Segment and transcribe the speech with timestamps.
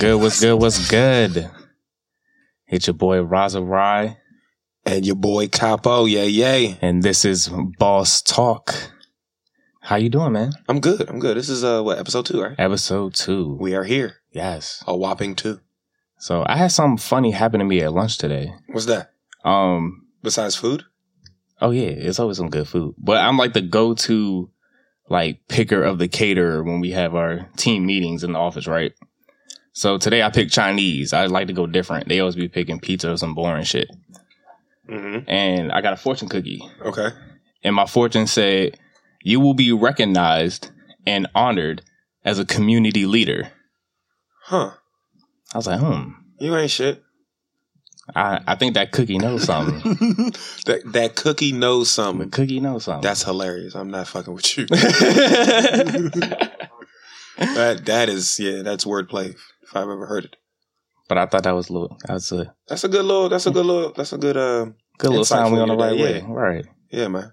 [0.00, 0.16] good?
[0.20, 0.54] What's good?
[0.54, 1.50] What's good?
[2.66, 4.16] It's your boy Raza Rye,
[4.84, 6.78] And your boy Capo, yay yay.
[6.80, 8.74] and this is Boss Talk.
[9.82, 10.52] How you doing, man?
[10.68, 11.08] I'm good.
[11.08, 11.36] I'm good.
[11.36, 12.54] This is uh what episode two, right?
[12.58, 13.56] Episode two.
[13.60, 14.16] We are here.
[14.32, 14.82] yes.
[14.86, 15.60] A whopping two.
[16.18, 18.52] So I had something funny happen to me at lunch today.
[18.68, 19.12] What's that?
[19.44, 20.06] Um.
[20.22, 20.84] Besides food?
[21.62, 22.94] Oh yeah, it's always some good food.
[22.98, 24.50] But I'm like the go-to,
[25.08, 28.92] like picker of the caterer when we have our team meetings in the office, right?
[29.72, 31.12] So today I picked Chinese.
[31.12, 32.08] I like to go different.
[32.08, 33.88] They always be picking pizza or some boring shit.
[34.88, 35.28] Mm-hmm.
[35.30, 36.60] And I got a fortune cookie.
[36.82, 37.08] Okay.
[37.62, 38.78] and my fortune said,
[39.22, 40.70] "You will be recognized
[41.06, 41.82] and honored
[42.24, 43.52] as a community leader."
[44.44, 44.72] Huh.
[45.54, 47.02] I was like, "Hmm, You ain't shit.
[48.16, 49.78] I, I think that cookie knows something.
[50.66, 52.30] that that cookie knows the something.
[52.30, 53.76] cookie knows something." That's hilarious.
[53.76, 54.66] I'm not fucking with you.
[57.40, 60.36] that that is yeah, that's wordplay if I've ever heard it.
[61.08, 63.46] but I thought that was a little, that was a That's a good little that's
[63.46, 64.66] a good little that's a good uh
[64.98, 65.52] good little sign.
[65.52, 66.26] We on the right yeah, way, yeah.
[66.28, 66.66] right?
[66.90, 67.32] yeah, man.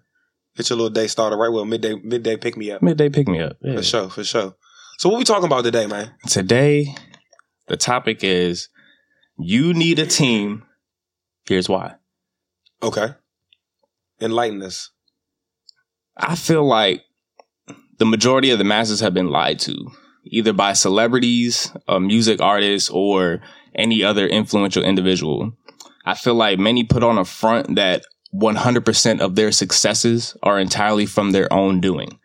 [0.56, 1.66] Get your little day started right well.
[1.66, 2.82] Midday midday pick me up.
[2.82, 3.58] Midday pick me up.
[3.62, 3.76] Yeah.
[3.76, 4.56] For sure, for sure.
[4.98, 6.16] So what we talking about today, man?
[6.28, 6.96] Today,
[7.68, 8.70] the topic is
[9.38, 10.64] you need a team.
[11.48, 11.96] Here's why.
[12.82, 13.10] Okay.
[14.20, 14.90] Enlighten us.
[16.18, 17.04] I feel like
[17.98, 19.92] the majority of the masses have been lied to,
[20.26, 23.42] either by celebrities, uh, music artists, or
[23.76, 25.54] any other influential individual.
[26.06, 28.04] I feel like many put on a front that
[28.34, 32.20] 100% of their successes are entirely from their own doing.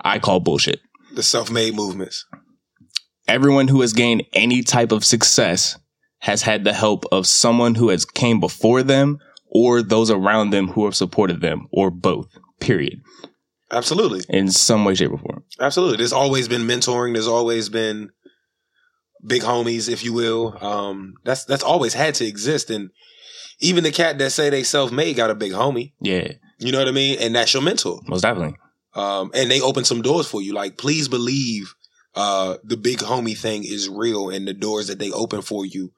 [0.00, 0.80] I call bullshit.
[1.14, 2.26] The self-made movements.
[3.26, 5.78] Everyone who has gained any type of success
[6.20, 10.68] has had the help of someone who has came before them or those around them
[10.68, 12.28] who have supported them or both,
[12.60, 13.00] period,
[13.70, 14.20] Absolutely.
[14.28, 15.44] in some way, shape, or form.
[15.60, 15.96] Absolutely.
[15.98, 17.14] There's always been mentoring.
[17.14, 18.10] There's always been
[19.26, 20.56] big homies, if you will.
[20.60, 22.70] Um, that's that's always had to exist.
[22.70, 22.90] And
[23.60, 25.92] even the cat that say they self-made got a big homie.
[26.00, 27.18] Yeah, You know what I mean?
[27.20, 28.00] And that's your mentor.
[28.06, 28.56] most definitely.
[28.94, 30.52] Um, and they open some doors for you.
[30.54, 31.74] Like, please believe
[32.14, 35.92] uh the big homie thing is real and the doors that they open for you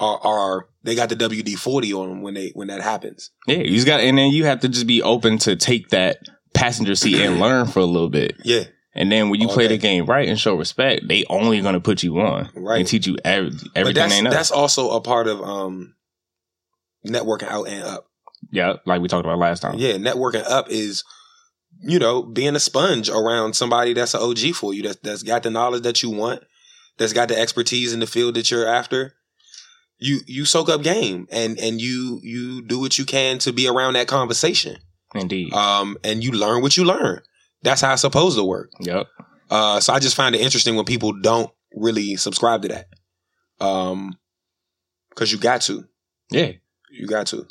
[0.00, 3.30] are are they got the WD forty on them when they when that happens.
[3.46, 6.18] Yeah, you just got, and then you have to just be open to take that
[6.54, 8.36] passenger seat and learn for a little bit.
[8.44, 8.64] Yeah.
[8.94, 9.76] And then when you All play day.
[9.76, 12.80] the game right and show respect, they only gonna put you on Right.
[12.80, 14.30] and teach you every, everything that's they know.
[14.30, 15.94] that's also a part of um
[17.06, 18.06] networking out and up.
[18.50, 19.74] yeah, like we talked about last time.
[19.78, 21.04] Yeah, networking up is,
[21.80, 25.42] you know, being a sponge around somebody that's an OG for you, that's that's got
[25.44, 26.42] the knowledge that you want,
[26.96, 29.14] that's got the expertise in the field that you're after.
[30.00, 33.68] You you soak up game and and you you do what you can to be
[33.68, 34.76] around that conversation.
[35.14, 35.52] Indeed.
[35.52, 37.20] Um and you learn what you learn.
[37.62, 38.70] That's how it's supposed to work.
[38.80, 39.06] yep.
[39.50, 42.88] Uh so I just find it interesting when people don't really subscribe to that.
[43.64, 44.18] Um
[45.14, 45.84] cuz you got to.
[46.30, 46.52] Yeah,
[46.90, 47.46] You got to.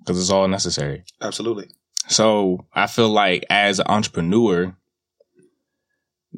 [0.00, 1.04] because it's all necessary.
[1.20, 1.68] Absolutely.
[2.08, 4.74] So I feel like as an entrepreneur,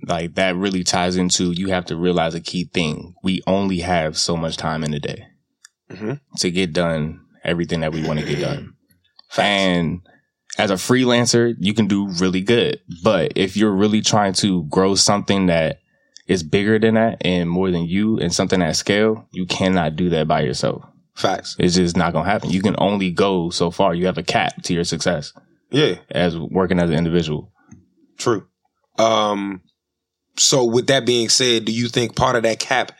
[0.06, 3.14] like that really ties into you have to realize a key thing.
[3.22, 5.26] We only have so much time in a day
[5.90, 6.20] Mhm.
[6.38, 8.74] to get done everything that we want to get done.
[9.30, 9.38] Facts.
[9.48, 10.00] And
[10.58, 12.80] as a freelancer, you can do really good.
[13.02, 15.78] But if you're really trying to grow something that
[16.28, 20.08] is bigger than that and more than you and something at scale, you cannot do
[20.10, 20.84] that by yourself.
[21.14, 21.56] Facts.
[21.58, 22.50] It's just not going to happen.
[22.50, 23.94] You can only go so far.
[23.94, 25.32] You have a cap to your success
[25.70, 25.96] Yeah.
[26.10, 27.52] as working as an individual.
[28.18, 28.46] True.
[28.98, 29.62] Um,
[30.36, 32.92] so with that being said, do you think part of that cap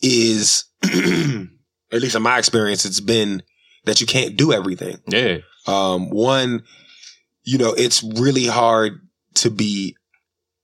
[0.00, 3.42] is, at least in my experience, it's been
[3.84, 4.98] that you can't do everything.
[5.06, 5.38] Yeah.
[5.66, 6.64] Um, one,
[7.44, 9.00] you know, it's really hard
[9.34, 9.96] to be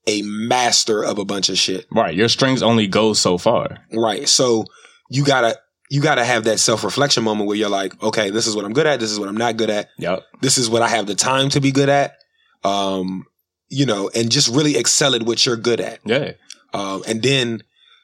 [0.07, 1.85] a master of a bunch of shit.
[1.91, 2.15] Right.
[2.15, 3.77] Your strengths only go so far.
[3.93, 4.27] Right.
[4.27, 4.65] So
[5.09, 5.57] you gotta,
[5.89, 8.73] you gotta have that self reflection moment where you're like, okay, this is what I'm
[8.73, 8.99] good at.
[8.99, 9.89] This is what I'm not good at.
[9.97, 10.23] Yep.
[10.41, 12.15] this is what I have the time to be good at.
[12.63, 13.25] Um,
[13.69, 15.99] you know, and just really excel at what you're good at.
[16.03, 16.33] Yeah.
[16.73, 17.63] Um, and then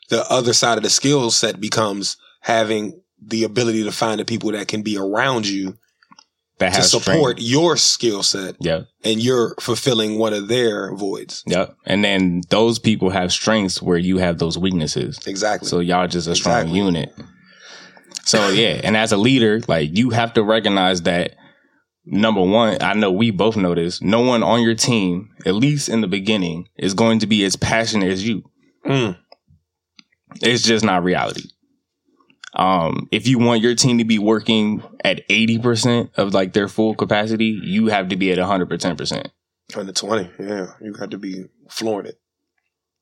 [0.10, 4.52] the other side of the skill set becomes having the ability to find the people
[4.52, 5.78] that can be around you
[6.60, 8.84] That to support your skill set Yeah.
[9.04, 11.44] and you're fulfilling one of their voids.
[11.48, 11.75] Yep.
[11.86, 15.19] And then those people have strengths where you have those weaknesses.
[15.28, 15.68] Exactly.
[15.68, 16.80] So y'all just a strong Exactly.
[16.80, 17.13] unit.
[18.24, 21.36] So yeah, and as a leader, like you have to recognize that
[22.06, 25.90] number one, I know we both know this, no one on your team, at least
[25.90, 28.44] in the beginning, is going to be as passionate as you.
[28.86, 29.18] Mm,
[30.42, 31.50] It's just not reality.
[32.56, 36.96] Um, if you want your team to be working at 80% of like their full
[36.96, 39.28] capacity, you have to be at 100%.
[39.75, 40.30] under 20.
[40.40, 40.68] Yeah.
[40.81, 42.19] You got to be flooring it.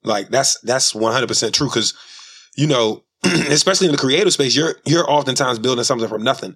[0.04, 1.70] Like that's, that's 100% true.
[1.70, 1.94] Cause
[2.56, 6.56] you know, especially in the creative space, you're you're oftentimes building something from nothing.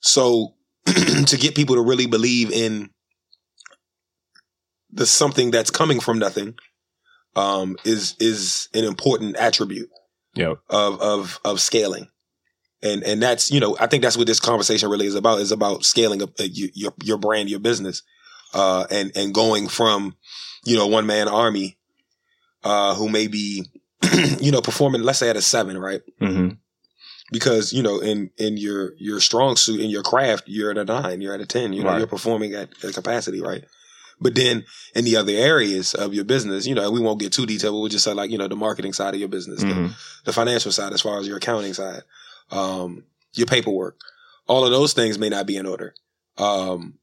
[0.00, 0.54] So
[0.86, 2.90] to get people to really believe in
[4.90, 6.54] the something that's coming from nothing
[7.36, 9.90] um, is is an important attribute
[10.34, 10.58] Yep.
[10.70, 12.08] of of of scaling.
[12.82, 15.50] And and that's you know I think that's what this conversation really is about is
[15.50, 18.02] about scaling up uh, your your, brand your business
[18.54, 20.14] uh, and and going from
[20.64, 21.76] you know one man army
[22.62, 23.64] uh, who may be
[24.40, 26.50] you know performing let's say at a seven right hmm
[27.32, 30.84] because you know in in your your strong suit in your craft you're at a
[30.84, 31.98] nine you're at a 10 you know Right.
[31.98, 33.64] you're performing at a capacity right
[34.20, 37.46] but then in the other areas of your business you know we won't get too
[37.46, 39.74] detailed but we'll just say like you know the marketing side of your business the,
[39.74, 39.86] hmm
[40.24, 42.02] the financial side as far as your accounting side
[42.50, 43.04] um
[43.34, 43.96] your paperwork
[44.46, 45.94] all of those things may not be in order
[46.36, 46.94] um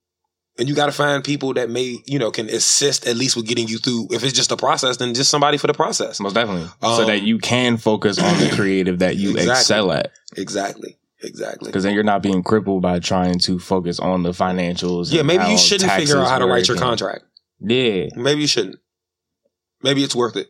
[0.57, 3.47] and you got to find people that may you know can assist at least with
[3.47, 6.33] getting you through if it's just a process then just somebody for the process Most
[6.33, 6.67] definitely.
[6.81, 9.51] so Um, that you can focus on the creative that you Exactly.
[9.53, 10.11] excel at.
[10.37, 15.11] exactly exactly Because then you're not being crippled by trying to focus on the financials.
[15.11, 17.23] yeah maybe you shouldn't figure out how to write your contract
[17.59, 18.07] Yeah.
[18.15, 18.77] Maybe you shouldn't.
[19.81, 20.47] Maybe it's worth it.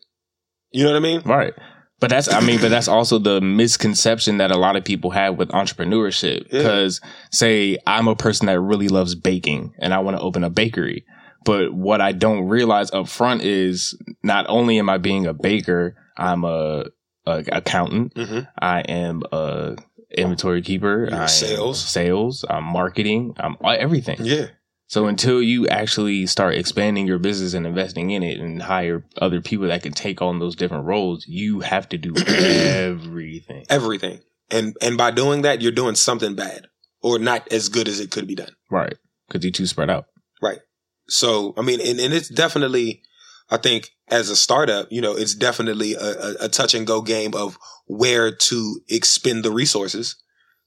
[0.71, 1.21] You know what I mean?
[1.25, 1.53] Right.
[1.99, 5.37] But that's, I mean, but that's also the misconception that a lot of people have
[5.37, 6.47] with entrepreneurship.
[6.51, 6.59] Yeah.
[6.59, 6.99] Because,
[7.31, 11.05] say, I'm a person that really loves baking and I want to open a bakery.
[11.45, 15.95] But what I don't realize up front is not only am I being a baker,
[16.17, 16.85] I'm a,
[17.25, 18.13] a accountant.
[18.15, 18.39] Mm-hmm.
[18.59, 19.77] I am a
[20.17, 21.09] inventory keeper.
[21.11, 21.83] I am sales.
[21.83, 22.45] sales.
[22.49, 23.35] I'm marketing.
[23.37, 24.17] I'm everything.
[24.21, 24.47] Yeah.
[24.87, 29.41] So until you actually start expanding your business and investing in it and hire other
[29.41, 33.65] people that can take on those different roles, you have to do everything.
[33.69, 34.21] Everything.
[34.51, 36.67] And and by doing that, you're doing something bad
[37.01, 38.51] or not as good as it could be done.
[38.69, 38.95] Right.
[39.27, 40.05] Because you're too spread out.
[40.41, 40.59] Right.
[41.07, 43.01] So I mean, and, and it's definitely,
[43.49, 47.01] I think, as a startup, you know, it's definitely a, a, a touch and go
[47.01, 47.57] game of
[47.87, 50.15] where to expend the resources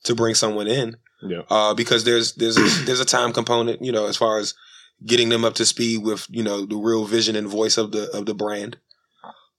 [0.05, 0.97] to bring someone in.
[1.21, 1.43] Yeah.
[1.51, 4.55] uh, because there's there's a, there's a time component, you know, as far as
[5.05, 8.11] getting them up to speed with you know the real vision and voice of the
[8.17, 8.77] of the brand,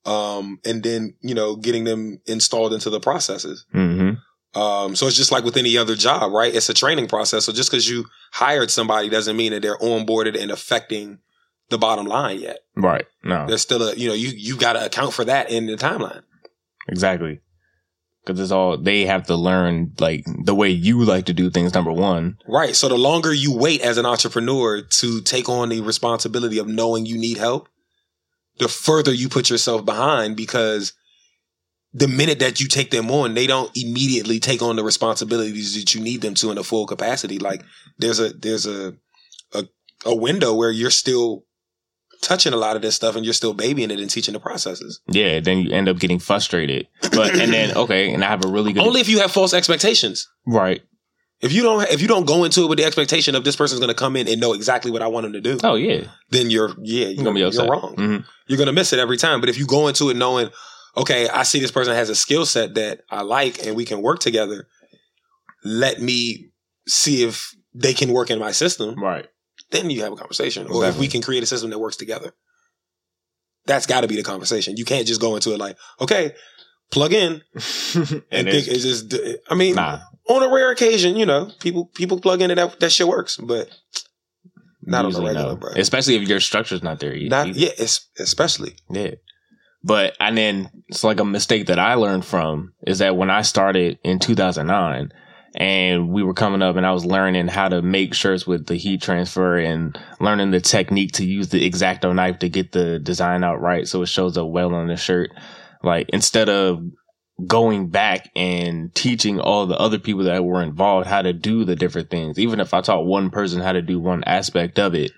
[0.05, 3.65] um, and then you know getting them installed into the processes.
[3.73, 4.59] Mm-hmm.
[4.59, 6.53] Um, so it's just like with any other job, right?
[6.53, 7.45] It's a training process.
[7.45, 11.19] So just because you hired somebody doesn't mean that they're onboarded and affecting
[11.69, 12.59] the bottom line yet.
[12.75, 13.05] Right.
[13.23, 13.47] No.
[13.47, 16.23] There's still a you know you you got to account for that in the timeline.
[16.87, 17.41] Exactly.
[18.25, 21.73] Because it's all they have to learn, like the way you like to do things.
[21.73, 22.37] Number one.
[22.47, 22.75] Right.
[22.75, 27.05] So the longer you wait as an entrepreneur to take on the responsibility of knowing
[27.05, 27.69] you need help,
[28.59, 30.93] the further you put yourself behind because
[31.93, 35.95] the minute that you take them on, they don't immediately take on the responsibilities that
[35.95, 37.39] you need them to in a full capacity.
[37.39, 37.63] Like
[37.97, 38.95] there's a there's a
[39.53, 39.65] a,
[40.05, 41.45] a window where you're still
[42.21, 44.99] touching a lot of this stuff and you're still babying it and teaching the processes.
[45.07, 45.39] Yeah.
[45.39, 46.87] Then you end up getting frustrated.
[47.11, 49.53] But and then okay, and I have a really good Only if you have false
[49.53, 50.27] expectations.
[50.45, 50.81] right.
[51.41, 53.79] If you don't if you don't go into it with the expectation of this person's
[53.79, 56.03] going to come in and know exactly what I want them to do, Oh yeah.
[56.31, 57.95] then you're yeah You're gonna be you're wrong.
[57.95, 58.25] Mhm.
[58.47, 59.39] You're gonna miss it every time.
[59.39, 60.49] But if you go into it knowing,
[60.97, 64.01] okay, I see this person has a skill set that I like and we can
[64.01, 64.67] work together.
[65.63, 66.49] Let me
[66.87, 68.95] see if they can work in my system.
[69.01, 69.25] Right.
[69.71, 72.33] Then you have a conversation, or if we can create a system that works together.
[73.65, 74.77] That's got to be the conversation.
[74.77, 76.33] You can't just go into it like, okay,
[76.91, 77.41] plug in
[77.95, 79.15] and and it's, think it's just.
[79.49, 79.99] I mean, nah.
[80.27, 83.37] on a rare occasion, you know, people people plug in and that that shit works,
[83.37, 83.69] but
[84.81, 85.55] not on the regular, no.
[85.55, 85.71] bro.
[85.75, 87.15] Especially if your structure's not there.
[87.15, 89.11] not yeah, it's, especially Yeah.
[89.83, 93.43] But and then it's like a mistake that I learned from is that when I
[93.43, 95.11] started in 2009
[95.55, 98.75] and we were coming up and I was learning how to make shirts with the
[98.75, 103.43] heat transfer and learning the technique to use the exacto knife to get the design
[103.43, 105.31] out right so it shows up well on the shirt.
[105.83, 106.83] Like instead of
[107.47, 111.75] going back and teaching all the other people that were involved how to do the
[111.75, 115.11] different things, even if I taught one person how to do one aspect of it,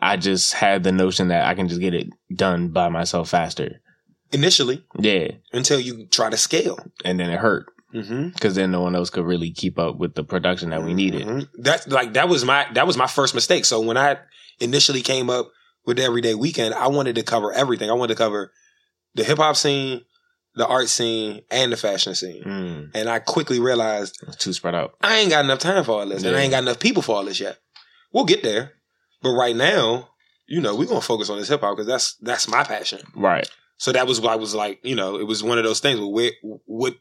[0.00, 3.80] I just had the notion that I can just get it done by myself faster.
[4.32, 5.28] initially Yeah.
[5.52, 6.78] until you try to scale.
[7.04, 8.28] And then it hurt Mm-hmm.
[8.30, 11.26] because then no one else could really keep up with the production that we needed.
[11.26, 11.48] Mhm.
[11.58, 13.64] That's like that was my that was my first mistake.
[13.64, 14.18] So when I
[14.60, 15.50] initially came up
[15.86, 17.88] with Everyday Weekend, I wanted to cover everything.
[17.88, 18.52] I wanted to cover
[19.14, 20.02] the hip hop scene,
[20.56, 22.42] the art scene, and the fashion scene.
[22.42, 24.94] Mm, And I quickly realized it's too spread out.
[25.00, 27.16] I ain't got enough time for all this, and I ain't got enough people for
[27.16, 27.58] all this yet.
[28.12, 28.72] We'll get there,
[29.22, 30.08] but right now,
[30.48, 33.00] you know, we're gonna focus on this hip hop because that's that's my passion.
[33.14, 33.48] Right.
[33.78, 36.00] So that was why I was like, you know, it was one of those things.
[36.00, 36.94] Where, where what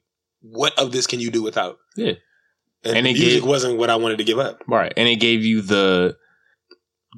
[0.51, 1.77] what of this can you do without?
[1.95, 2.13] Yeah.
[2.83, 4.61] and, And it music gave- wasn't what I wanted to give up.
[4.67, 4.93] Right.
[4.95, 6.17] And it gave you the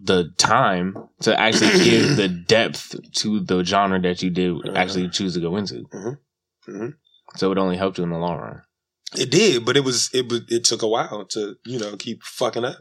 [0.03, 4.75] the time to actually give the depth to the genre that you did Mhm.
[4.75, 5.85] actually choose to go into.
[5.93, 6.17] Mhm.
[6.69, 6.93] Mhm.
[7.35, 8.61] So it only helped you in the long run.
[9.17, 12.21] It did, but it was it was it took a while to you know keep
[12.23, 12.77] fucking up.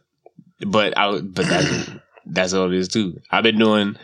[0.67, 1.91] But I but that's
[2.27, 3.21] that's all it is too.
[3.31, 3.97] I've been doing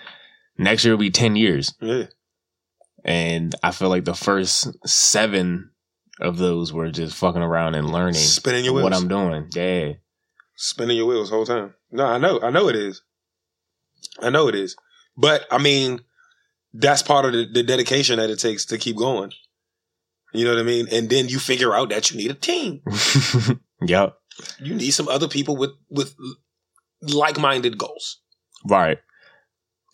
[0.57, 1.75] next year will be ten years.
[1.83, 2.07] Yeah,
[3.05, 5.71] And I feel like the first seven
[6.23, 8.85] of those were just fucking around and learning spinning your wheels.
[8.85, 9.49] what I'm doing.
[9.55, 9.95] Yeah.
[10.57, 11.75] spinning your wheels the whole time.
[11.91, 13.03] No, I know, I know it is.
[14.21, 14.77] I know it is.
[15.17, 16.01] But I mean,
[16.73, 19.33] that's part of the, the dedication that it takes to keep going.
[20.33, 20.87] You know what I mean?
[20.91, 22.81] And then you figure out that you need a team.
[23.83, 24.17] yep.
[24.59, 26.15] You need some other people with with
[27.03, 28.21] like minded goals.
[28.67, 28.99] Right.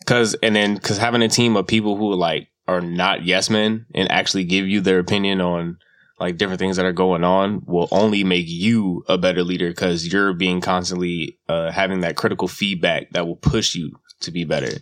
[0.07, 3.87] Cause and then cause having a team of people who like are not yes men
[3.95, 5.79] and actually give you their opinion on
[6.21, 10.13] like different things that are going on will only make you a better leader because
[10.13, 14.79] you're being constantly uh, having that critical feedback that will push you to be better.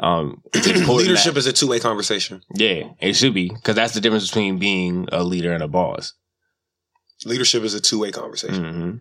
[0.00, 2.42] Um, Leadership that- is a two way conversation.
[2.54, 6.14] yeah, it should be because that's the difference between being a leader and a boss.
[7.24, 9.00] Leadership is a two way conversation.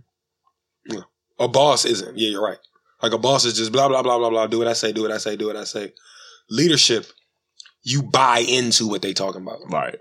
[0.91, 0.99] hmm
[1.39, 2.17] A boss isn't.
[2.17, 2.59] Yeah, you're right.
[3.01, 4.45] Like a boss is just blah blah blah blah blah.
[4.45, 4.91] Do what I say.
[4.91, 5.35] Do what I say.
[5.35, 5.93] Do what I say.
[6.51, 7.05] Leadership,
[7.81, 9.59] you buy into what they talking about.
[9.71, 9.97] Right.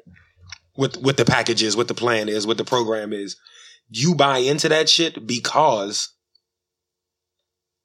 [0.75, 3.37] What what the package is, what the plan is, what the program is.
[3.89, 6.13] You buy into that shit because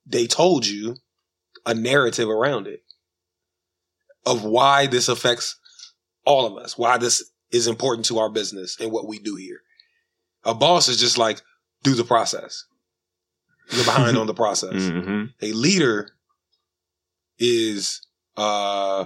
[0.05, 0.97] they told you
[1.65, 2.83] a narrative around it
[4.25, 5.57] of why this affects
[6.25, 9.61] all of us, why this is important to our business and what we do here.
[10.43, 11.41] A boss is just like,
[11.83, 12.65] do the process.
[13.71, 14.89] You're behind on the process.
[14.89, 16.09] hmm A leader
[17.39, 18.05] is
[18.37, 19.05] uh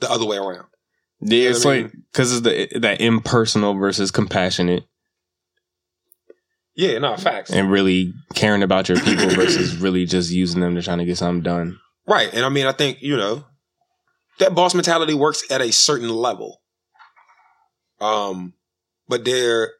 [0.00, 0.66] the other way around.
[1.26, 4.84] Yeah, it's I mean- like because it's the that impersonal versus compassionate.
[6.76, 7.50] Yeah, no, facts.
[7.52, 11.16] and really caring about your people versus really just using them to trying to get
[11.18, 11.78] something done.
[12.06, 12.28] Right.
[12.34, 13.44] And I mean, I think, you know,
[14.40, 16.60] that boss mentality works at a certain level.
[18.00, 18.54] Um,
[19.08, 19.70] but there,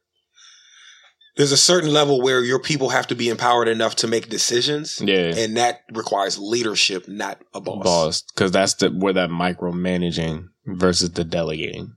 [1.37, 5.01] there's a certain level where your people have to be empowered enough to make decisions.
[5.01, 7.83] Yeah, And that requires leadership, not a boss.
[7.85, 11.95] boss, because that's the where that micromanaging versus the delegating.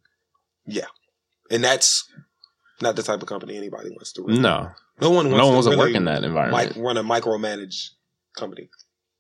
[0.66, 0.86] Yeah,
[1.50, 2.08] and that's
[2.82, 4.42] not the type of company anybody wants to run.
[4.42, 4.72] No,
[5.02, 6.98] No one wants no one to wants to really work in that mic- environment run
[6.98, 7.90] a micromanage
[8.38, 8.70] company.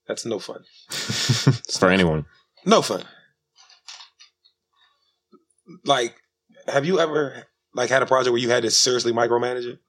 [0.07, 0.63] That's no fun.
[0.89, 2.25] for anyone.
[2.65, 3.03] No fun.
[5.85, 6.15] Like,
[6.67, 9.79] have you ever like had a project where you had to seriously micromanage it?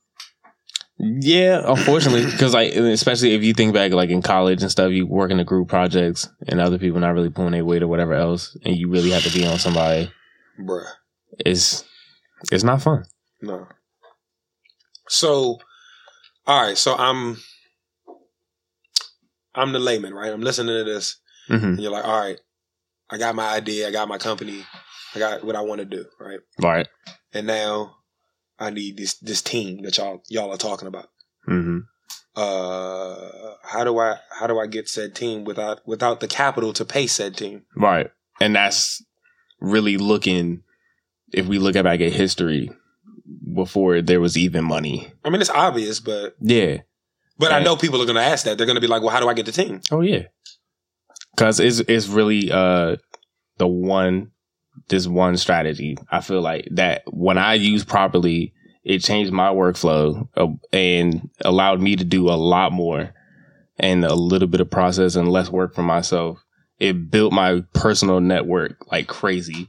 [1.01, 5.07] Yeah, unfortunately, because like especially if you think back, like in college and stuff, you
[5.07, 8.15] work in the group projects and other people not really pulling their weight or whatever
[8.15, 10.11] else, and you really have to be on somebody.
[10.61, 10.87] Bruh.
[11.39, 11.85] It's
[12.51, 13.05] it's not fun.
[13.41, 13.69] No.
[15.09, 15.59] So,
[16.47, 16.77] all right.
[16.77, 17.39] So I'm,
[19.55, 20.33] I'm the layman, right?
[20.33, 22.41] I'm listening to this, hmm and you're like, all right,
[23.09, 24.65] I got my idea, I got my company,
[25.15, 26.41] I got what I want to do, right?
[26.61, 26.89] Right.
[27.33, 27.95] And now
[28.59, 31.09] I need this this team that y'all y'all are talking about.
[31.47, 31.81] hmm
[32.37, 36.85] Uh, how do I how do I get said team without without the capital to
[36.85, 37.63] pay said team?
[37.77, 38.11] Right.
[38.41, 39.05] And that's
[39.61, 40.63] really looking,
[41.33, 42.71] if we look at back at history,
[43.53, 45.13] before there was even money.
[45.25, 46.79] I mean, it's obvious, but Yeah.
[47.39, 48.57] but I know people are going to ask that.
[48.57, 49.81] They're going to be like, well, how do I get the team?
[49.91, 50.25] Oh, yeah.
[51.35, 52.97] Because it's, it's really uh
[53.59, 54.31] the one,
[54.89, 55.97] this one strategy.
[56.11, 58.53] I feel like that when I use properly,
[58.85, 63.13] it changed my workflow uh, and allowed me to do a lot more
[63.79, 66.43] and a little bit of process and less work for myself.
[66.79, 69.69] It built my personal network like crazy.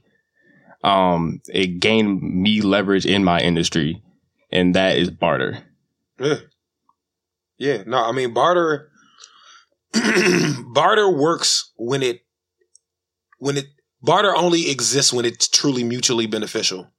[0.84, 4.02] Um, it gained me leverage in my industry,
[4.52, 5.64] and that is barter.
[6.20, 6.36] Yeah,
[7.58, 7.84] yeah.
[7.86, 8.90] No, I mean barter.
[10.74, 12.22] barter works when it
[13.40, 13.66] when it
[14.02, 16.92] barter only exists when it's truly mutually beneficial.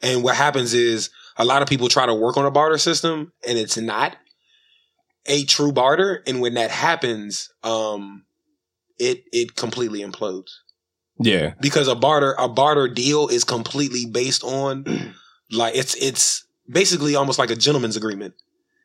[0.00, 3.32] And what happens is a lot of people try to work on a barter system,
[3.46, 4.16] and it's not
[5.26, 6.22] a true barter.
[6.26, 8.24] And when that happens, um,
[8.98, 10.50] it it completely implodes.
[11.18, 15.14] Yeah, because a barter a barter deal is completely based on
[15.52, 18.34] like it's it's basically almost like a gentleman's agreement.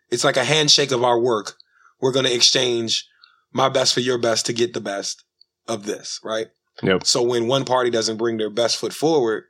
[0.09, 1.55] It's like a handshake of our work.
[1.99, 3.07] We're going to exchange
[3.51, 5.23] my best for your best to get the best
[5.67, 6.47] of this, right?
[6.83, 7.05] Yep.
[7.05, 9.45] So when one party doesn't bring their best foot forward,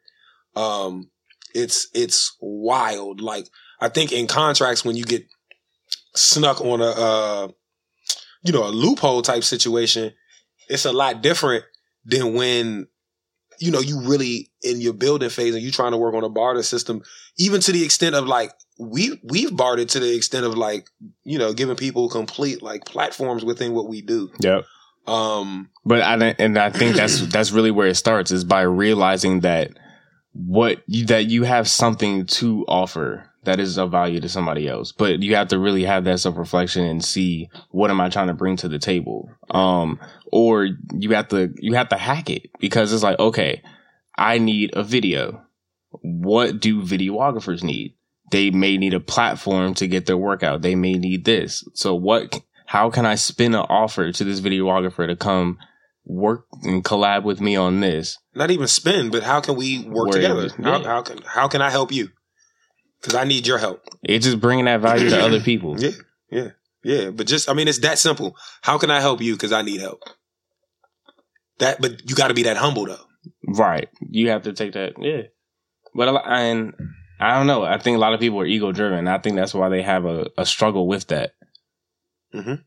[0.55, 1.09] um
[1.53, 3.21] it's it's wild.
[3.21, 3.47] Like
[3.79, 5.25] I think in contracts when you get
[6.15, 7.47] snuck on a uh
[8.43, 10.13] you know, a loophole type situation,
[10.69, 11.65] it's a lot different
[12.05, 12.87] than when
[13.59, 16.29] you know you really in your building phase and you're trying to work on a
[16.29, 17.01] barter system
[17.37, 20.87] even to the extent of like we we've bartered to the extent of like
[21.23, 24.65] you know giving people complete like platforms within what we do yep.
[25.07, 29.41] Um But I and I think that's that's really where it starts is by realizing
[29.41, 29.71] that
[30.33, 34.91] what you, that you have something to offer that is of value to somebody else.
[34.91, 38.27] But you have to really have that self reflection and see what am I trying
[38.27, 39.29] to bring to the table.
[39.49, 39.99] Um,
[40.31, 43.63] or you have to you have to hack it because it's like okay,
[44.17, 45.43] I need a video.
[46.01, 47.95] What do videographers need?
[48.31, 50.61] They may need a platform to get their work out.
[50.61, 51.63] They may need this.
[51.73, 52.41] So what?
[52.67, 55.57] How can I spin an offer to this videographer to come
[56.05, 58.17] work and collab with me on this?
[58.35, 60.49] Not even spin, but how can we work Work together?
[60.61, 62.09] How, how can how can I help you?
[62.99, 63.85] Because I need your help.
[64.03, 65.79] It's just bringing that value to other people.
[65.79, 65.91] Yeah,
[66.29, 66.49] yeah,
[66.83, 67.09] yeah.
[67.09, 68.35] But just I mean, it's that simple.
[68.61, 69.33] How can I help you?
[69.33, 70.03] Because I need help.
[71.59, 73.05] That, but you got to be that humble though.
[73.47, 73.87] Right.
[74.01, 74.93] You have to take that.
[74.99, 75.23] Yeah.
[75.95, 76.73] But and
[77.19, 77.63] I don't know.
[77.63, 79.07] I think a lot of people are ego driven.
[79.07, 81.31] I think that's why they have a, a struggle with that.
[82.33, 82.63] Mhm.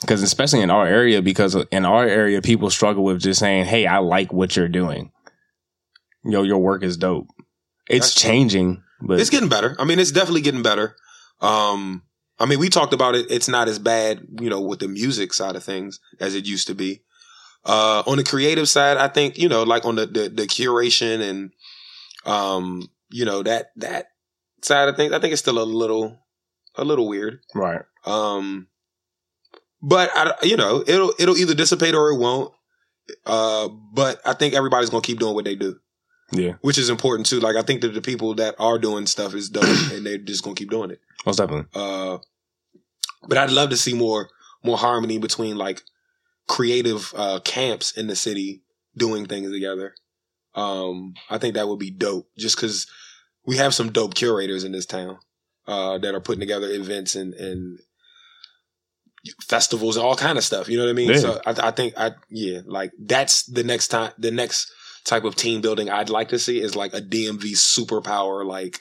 [0.00, 3.86] Because especially in our area, because in our area, people struggle with just saying, "Hey,
[3.86, 5.10] I like what you're doing.
[6.24, 7.26] Yo, your work is dope."
[7.88, 8.30] It's That's true.
[8.30, 9.74] changing, but It's getting better.
[9.78, 10.94] I mean, it's definitely getting better.
[11.40, 12.02] Um,
[12.38, 13.26] I mean, we talked about it.
[13.30, 16.66] It's not as bad, you know, with the music side of things as it used
[16.68, 17.02] to be.
[17.64, 21.20] Uh, on the creative side, I think, you know, like on the, the, the curation
[21.20, 21.50] and,
[22.24, 24.08] um, you know, that, that
[24.62, 26.18] side of things, I think it's still a little,
[26.78, 27.40] a little weird.
[27.54, 27.82] right.
[28.06, 28.68] Um,
[29.82, 32.52] but I, you know, it'll, it'll either dissipate or it won't.
[33.24, 35.78] Uh, but I think everybody's going to keep doing what they do
[36.32, 37.40] Yeah, which is important too.
[37.40, 40.44] Like I think that the people that are doing stuff is dope, and they're just
[40.44, 41.00] gonna keep doing it.
[41.24, 41.66] most definitely.
[41.74, 42.18] Uh,
[43.26, 44.28] but I'd love to see more
[44.62, 45.82] more harmony between like
[46.46, 48.62] creative uh, camps in the city
[48.96, 49.94] doing things together.
[50.54, 52.86] Um, I think that would be dope, just because
[53.46, 55.18] we have some dope curators in this town
[55.68, 57.78] uh, that are putting together events and and
[59.42, 60.68] festivals and all kind of stuff.
[60.68, 61.18] You know what I mean?
[61.18, 64.72] So I, I think I yeah, like that's the next time the next
[65.04, 68.80] type of team building I'd like to see is like a DMV superpower like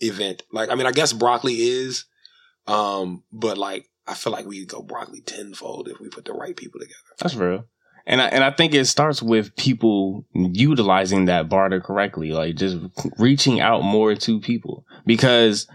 [0.00, 0.42] event.
[0.50, 2.06] Like I mean, I guess broccoli is,
[2.66, 6.32] um, but like I feel like we could go broccoli tenfold if we put the
[6.32, 6.98] right people together.
[7.18, 7.66] That's real.
[8.06, 12.76] And I, and I think it starts with people utilizing that barter correctly, like just
[13.18, 15.66] reaching out more to people because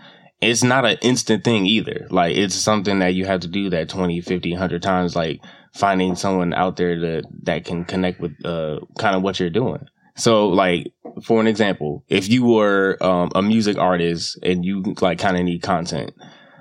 [0.41, 2.07] it's not an instant thing either.
[2.09, 5.41] Like it's something that you have to do that 20, 50, 100 times, like
[5.73, 9.85] finding someone out there that, that can connect with, uh, kind of what you're doing.
[10.15, 15.19] So like, for an example, if you were, um, a music artist and you like
[15.19, 16.13] kind of need content,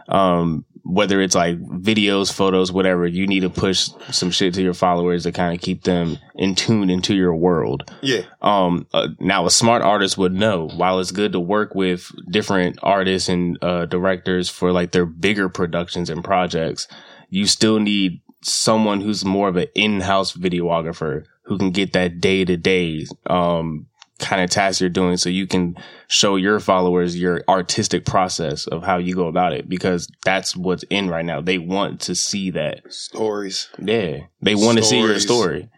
[0.08, 4.72] um, whether it's like videos, photos, whatever, you need to push some shit to your
[4.72, 7.90] followers to kind of keep them in tune into your world.
[8.00, 12.10] Yeah, Um, uh, now a smart artist would know while it's good to work with
[12.30, 16.88] different artists and uh, directors for like their bigger productions and projects,
[17.28, 22.46] you still need someone who's more of an in-house videographer who can get that day
[22.46, 23.86] to day, um,
[24.18, 25.76] kind of task you're doing so you can
[26.08, 30.82] show your followers your artistic process of how you go about it because that's what's
[30.90, 31.40] in right now.
[31.40, 32.92] They want to see that.
[32.92, 33.68] stories.
[33.78, 34.20] Yeah.
[34.42, 35.68] They want to see your story.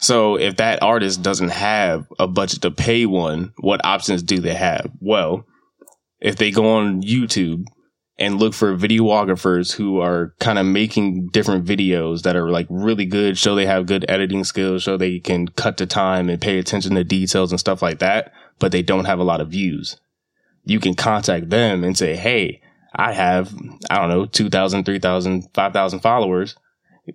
[0.00, 4.54] So if that artist doesn't have a budget to pay one, what options do they
[4.54, 4.90] have?
[5.00, 5.44] Well,
[6.20, 7.66] if they go on YouTube
[8.20, 13.06] and look for videographers who are kind of making different videos that are like really
[13.06, 16.58] good, show they have good editing skills, show they can cut the time and pay
[16.58, 19.96] attention to details and stuff like that, but they don't have a lot of views.
[20.64, 22.60] You can contact them and say, Hey,
[22.94, 23.54] I have,
[23.88, 26.56] I don't know, 2,000, 3,000, 5,000 followers.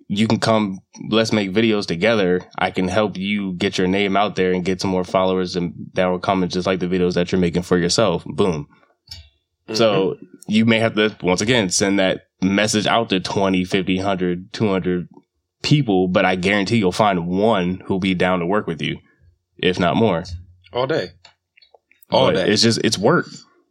[0.08, 2.50] You can come, let's make videos together.
[2.58, 5.74] I can help you get your name out there and get some more followers and
[5.94, 8.26] that will come and just like the videos that you're making for yourself.
[8.26, 8.68] Boom.
[9.74, 10.35] So mm-hmm.
[10.48, 15.08] You may have to, once again, send that message out to 20, 50, 100, 200
[15.64, 18.98] people, but I guarantee you'll find one who'll be down to work with you,
[19.58, 20.24] if not more.
[20.74, 21.10] all day,
[22.12, 22.52] all But day.
[22.52, 23.28] It's just, it's work.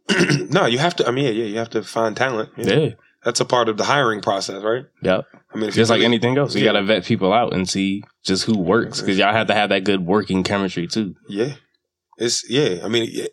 [0.49, 1.07] no, you have to.
[1.07, 2.49] I mean, yeah, yeah, you have to find talent.
[2.57, 2.73] Yeah.
[2.75, 2.89] Yeah.
[3.23, 4.83] That's a part of the hiring process, right?
[5.01, 5.25] Yep.
[5.53, 6.73] I mean, Just like really- anything else, you Yeah.
[6.73, 9.69] got to vet people out and see just who works because y'all have to have
[9.69, 11.15] that good working chemistry too.
[11.27, 11.53] Yeah.
[12.17, 12.81] It's yeah.
[12.83, 13.25] I mean,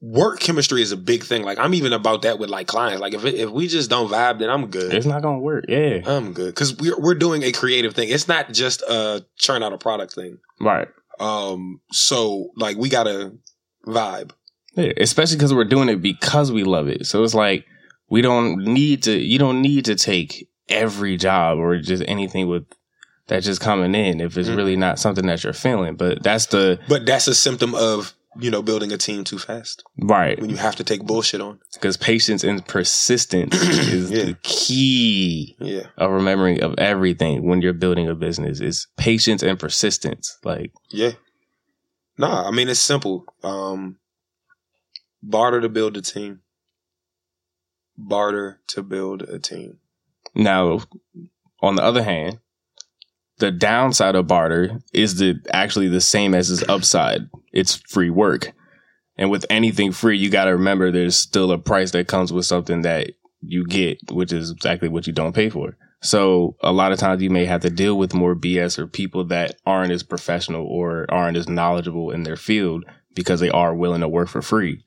[0.00, 1.42] work chemistry is a big thing.
[1.42, 3.00] Like I'm even about that with like clients.
[3.00, 4.92] Like if it, if we just don't vibe, then I'm good.
[4.94, 5.64] It's not gonna work.
[5.68, 6.00] Yeah.
[6.06, 8.08] I'm good because we're we're doing a creative thing.
[8.08, 10.38] It's not just a churn out a product thing.
[10.60, 10.88] Right.
[11.20, 11.80] Um.
[11.92, 13.32] So like we gotta
[13.86, 14.32] vibe.
[14.74, 14.92] Yeah.
[14.98, 17.06] Especially because we're doing it because we love it.
[17.06, 17.64] So it's like
[18.08, 19.12] we don't need to.
[19.12, 22.64] You don't need to take every job or just anything with
[23.28, 24.56] that's just coming in if it's Mhm.
[24.56, 25.96] really not something that you're feeling.
[25.96, 29.82] But that's the But that's a symptom of you know building a team too fast
[30.02, 31.58] right when you have to take bullshit on.
[31.74, 34.24] because patience and persistence is Yeah.
[34.24, 35.86] the key Yeah.
[35.96, 40.38] of remembering of everything when you're building a business is patience and persistence.
[40.44, 41.12] Like Yeah.
[42.18, 43.24] Nah, I mean it's simple.
[43.42, 43.98] Um,
[45.22, 46.40] barter to build a team.
[47.98, 49.78] Barter to build a team.
[50.34, 50.80] Now,
[51.62, 52.40] on the other hand,
[53.38, 57.28] the downside of barter is the actually the same as its upside.
[57.52, 58.52] It's free work.
[59.18, 62.46] And with anything free, you got to remember there's still a price that comes with
[62.46, 65.76] something that you get, which is exactly what you don't pay for.
[66.02, 69.24] So a lot of times you may have to deal with more BS or people
[69.26, 74.02] that aren't as professional or aren't as knowledgeable in their field because they are willing
[74.02, 74.84] to work for free.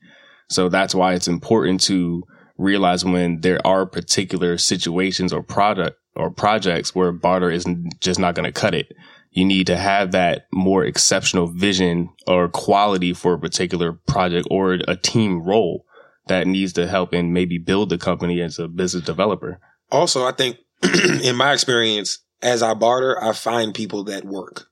[0.48, 2.22] So that's why it's important to
[2.56, 7.66] realize when there are particular situations or product or projects where barter is
[8.00, 8.92] just not going to cut it.
[9.30, 14.78] You need to have that more exceptional vision or quality for a particular project or
[14.88, 15.84] a team role
[16.26, 19.60] that needs to help and maybe build the company as a business developer.
[19.90, 20.58] Also, I think
[21.22, 24.66] in my experience, as I barter, I find people that work.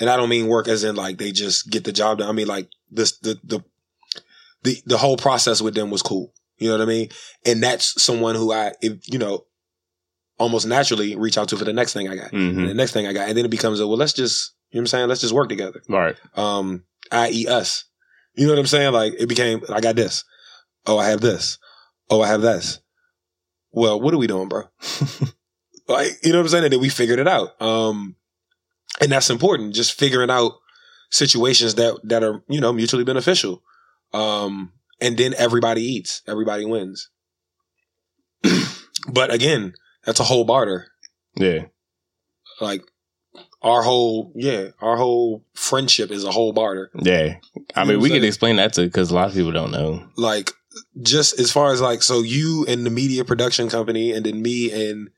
[0.00, 2.28] And I don't mean work as in like they just get the job done.
[2.28, 3.64] I mean like this the the
[4.62, 6.32] the the whole process with them was cool.
[6.58, 7.08] You know what I mean?
[7.46, 9.44] And that's someone who I if, you know
[10.38, 12.32] almost naturally reach out to for the next thing I got.
[12.32, 12.66] Mm-hmm.
[12.66, 13.28] the next thing I got.
[13.28, 15.08] And then it becomes a well, let's just you know what I'm saying?
[15.08, 15.82] Let's just work together.
[15.88, 16.16] Right.
[16.36, 17.46] Um, i.e.
[17.46, 17.84] us.
[18.34, 18.92] You know what I'm saying?
[18.92, 20.24] Like it became I got this.
[20.86, 21.58] Oh, I have this.
[22.10, 22.80] Oh, I have this
[23.74, 24.62] well, what are we doing, bro?
[25.88, 26.64] like, you know what I'm saying?
[26.64, 27.60] And then we figured it out.
[27.60, 28.16] Um,
[29.00, 29.74] and that's important.
[29.74, 30.52] Just figuring out
[31.10, 33.62] situations that, that are, you know, mutually beneficial.
[34.12, 37.10] Um, and then everybody eats, everybody wins.
[39.12, 39.74] but again,
[40.06, 40.88] that's a whole barter.
[41.36, 41.66] Yeah.
[42.60, 42.82] Like
[43.62, 46.90] our whole, yeah, our whole friendship is a whole barter.
[47.00, 47.36] Yeah.
[47.74, 50.06] I You mean, we could explain that to because a lot of people don't know.
[50.16, 50.52] Like
[51.02, 54.70] just as far as like, so you and the media production company and then me
[54.90, 55.10] and,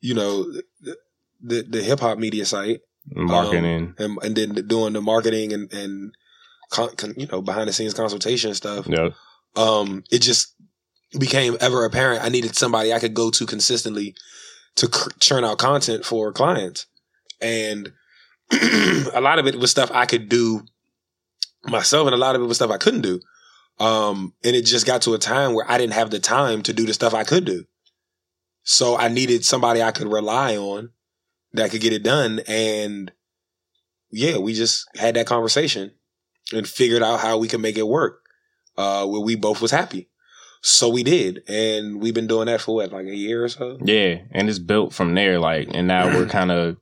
[0.00, 0.44] you know,
[0.80, 0.96] the,
[1.42, 3.94] the, the hip hop media site Marketing.
[3.98, 6.14] and, and then doing the marketing and, and
[6.70, 8.86] con, con, you know, behind the scenes consultation stuff.
[8.86, 9.10] yeah.
[9.56, 10.53] Um, it just
[11.18, 14.14] became ever apparent I needed somebody I could go to consistently
[14.76, 14.88] to
[15.20, 16.86] churn out content for clients.
[17.40, 17.92] And
[18.52, 20.62] a lot of it was stuff I could do
[21.64, 23.20] myself and a lot of it was stuff I couldn't do.
[23.78, 26.72] Um, and it just got to a time where I didn't have the time to
[26.72, 27.64] do the stuff I could do.
[28.62, 30.90] So I needed somebody I could rely on
[31.52, 32.40] that could get it done.
[32.46, 33.12] And
[34.10, 35.92] yeah, we just had that conversation
[36.52, 38.20] and figured out how we could make it work.
[38.76, 40.08] Uh, where we both was happy.
[40.66, 41.42] So we did.
[41.46, 43.76] And we've been doing that for what, like a year or so?
[43.84, 44.20] Yeah.
[44.30, 45.38] And it's built from there.
[45.38, 46.78] Like, and now we're kind of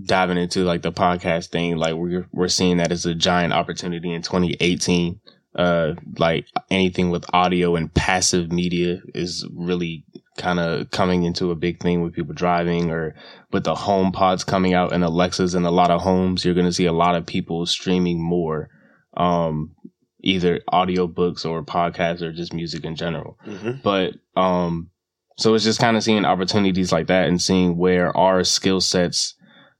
[0.00, 1.76] diving into like the podcast thing.
[1.76, 5.20] Like, we're, we're seeing that as a giant opportunity in 2018.
[5.56, 10.04] Uh, like anything with audio and passive media is really
[10.36, 13.16] kind of coming into a big thing with people driving or
[13.50, 16.44] with the HomePods coming out and Alexas in a lot of homes.
[16.44, 18.68] You're going to see a lot of people streaming more.
[19.16, 19.74] Um,
[20.20, 23.38] either audiobooks or podcasts or just music in general.
[23.46, 23.80] Mm-hmm.
[23.82, 24.90] But um
[25.36, 29.34] so it's just kind of seeing opportunities like that and seeing where our skill sets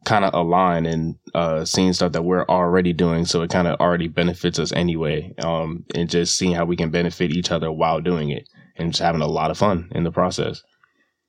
[0.05, 3.79] kind of align and uh seeing stuff that we're already doing so it kind of
[3.81, 8.01] already benefits us anyway um and just seeing how we can benefit each other while
[8.01, 8.49] doing it
[8.79, 10.63] and just having a lot of fun in the process.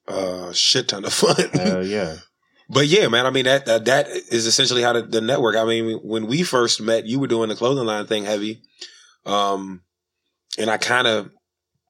[0.08, 1.36] Uh, shit ton of fun.
[1.54, 2.18] Hell yeah.
[2.72, 5.56] But yeah, man, I mean that that, that is essentially how the, the network.
[5.56, 8.62] I mean, when we first met, you were doing the clothing line thing heavy,
[9.30, 9.82] um,
[10.58, 11.30] and I kind of,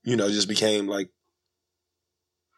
[0.04, 1.10] you know, just became like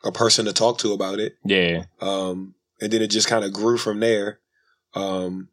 [0.03, 1.37] a person to talk to about it.
[1.45, 1.83] Yeah.
[1.99, 4.39] Um, and then it just kind of grew from there.
[4.95, 5.49] Um,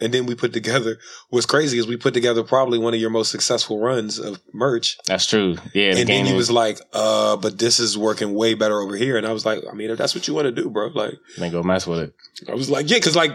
[0.00, 0.98] and then we put together.
[1.30, 4.98] What's crazy is we put together probably one of your most successful runs of merch.
[5.06, 5.56] That's true.
[5.74, 5.94] Yeah.
[5.94, 8.96] The and then he was was like, "Uh, but this is working way better over
[8.96, 10.88] here." And I was like, "I mean, if that's what you want to do, bro,
[10.88, 12.14] like." then go mess with it.
[12.48, 13.30] I was like, yeah, because like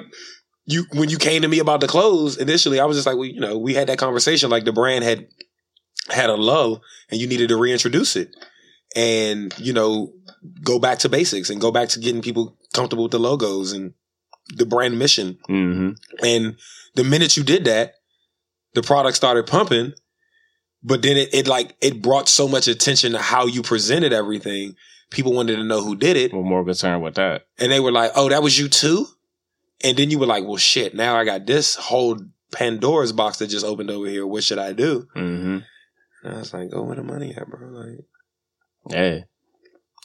[0.68, 3.26] you when you came to me about the clothes initially, I was just like, well,
[3.26, 4.50] you know, we had that conversation.
[4.50, 5.28] Like the brand had
[6.10, 8.36] had a low, and you needed to reintroduce it,
[8.96, 10.14] and you know,
[10.64, 13.94] go back to basics and go back to getting people comfortable with the logos and
[14.56, 15.38] the brand mission.
[15.48, 16.58] hmm And
[16.96, 17.94] the minute you did that,
[18.74, 19.94] the product started pumping.
[20.84, 24.76] But then it, it like it brought so much attention to how you presented everything.
[25.10, 26.34] People wanted to know who did it.
[26.34, 27.48] We're more concerned with that.
[27.58, 29.08] And they were like, oh, that was you too?
[29.84, 32.20] And then you were like, well, shit, now I got this whole
[32.52, 34.26] Pandora's box that just opened over here.
[34.26, 35.08] What should I do?
[35.14, 35.60] hmm
[36.24, 37.68] And I was like, go where the money at, bro.
[37.70, 38.00] Like,
[38.90, 39.20] Yeah.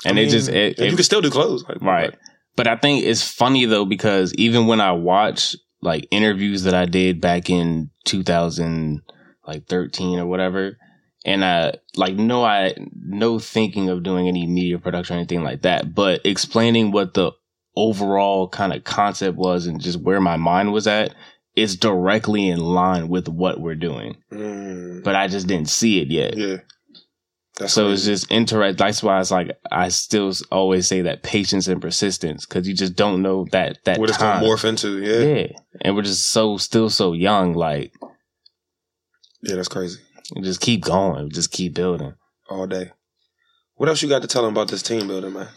[0.05, 1.65] And I it just, it, it, you can still do clothes.
[1.69, 2.15] Like, Right.
[2.55, 6.85] But I think it's funny though because even when I watch like interviews that I
[6.85, 9.03] did back in 2000
[9.47, 10.77] like 13 or whatever
[11.25, 15.63] and I like no I no thinking of doing any media production or anything like
[15.63, 17.33] that but explaining what the
[17.77, 21.15] overall kind of concept was and just where my mind was at
[21.57, 24.17] is directly in line with what we're doing.
[24.33, 26.37] Mm, But I just didn't see it yet.
[26.37, 26.57] yeah.
[27.59, 28.77] That's So it's just interesting.
[28.77, 32.97] That's why it's like I still always say that patience and persistence because you just
[32.97, 35.03] don't know that that what it's gonna morph into.
[35.03, 35.19] Yeah.
[35.19, 37.53] yeah, yeah, and we're just so still so young.
[37.53, 37.93] Like
[39.43, 40.01] yeah, that's crazy.
[40.41, 42.15] just keep going, just keep building.
[42.49, 42.91] All day.
[43.75, 45.49] What else you got to tell them about this team building, man?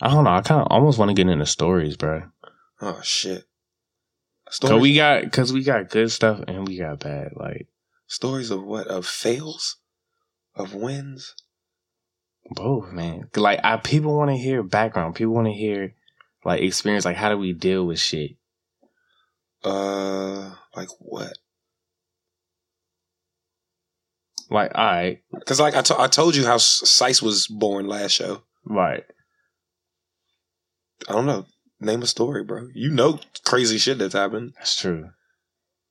[0.00, 0.30] I don't know.
[0.30, 2.22] I kind of almost want to get into stories, bro.
[2.80, 3.44] Oh shit.
[4.60, 7.32] Cause we got, cause we got good stuff and we got bad.
[7.36, 7.68] Like
[8.08, 8.86] stories of what?
[8.88, 9.76] Of fails?
[10.56, 11.34] Of wins?
[12.52, 13.28] both, man.
[13.36, 15.14] Like I, people want to hear background.
[15.14, 15.94] People want to hear
[16.44, 17.04] like experience.
[17.04, 18.32] Like how do we deal with shit?
[19.62, 21.34] Uh, like what?
[24.50, 28.12] Like all right, Because like I to- I told you how Sice was born last
[28.12, 28.42] show.
[28.64, 29.04] right.
[31.08, 31.46] I don't know.
[31.80, 32.68] Name a story, bro.
[32.74, 34.52] You know crazy shit that's happened.
[34.56, 35.10] That's true.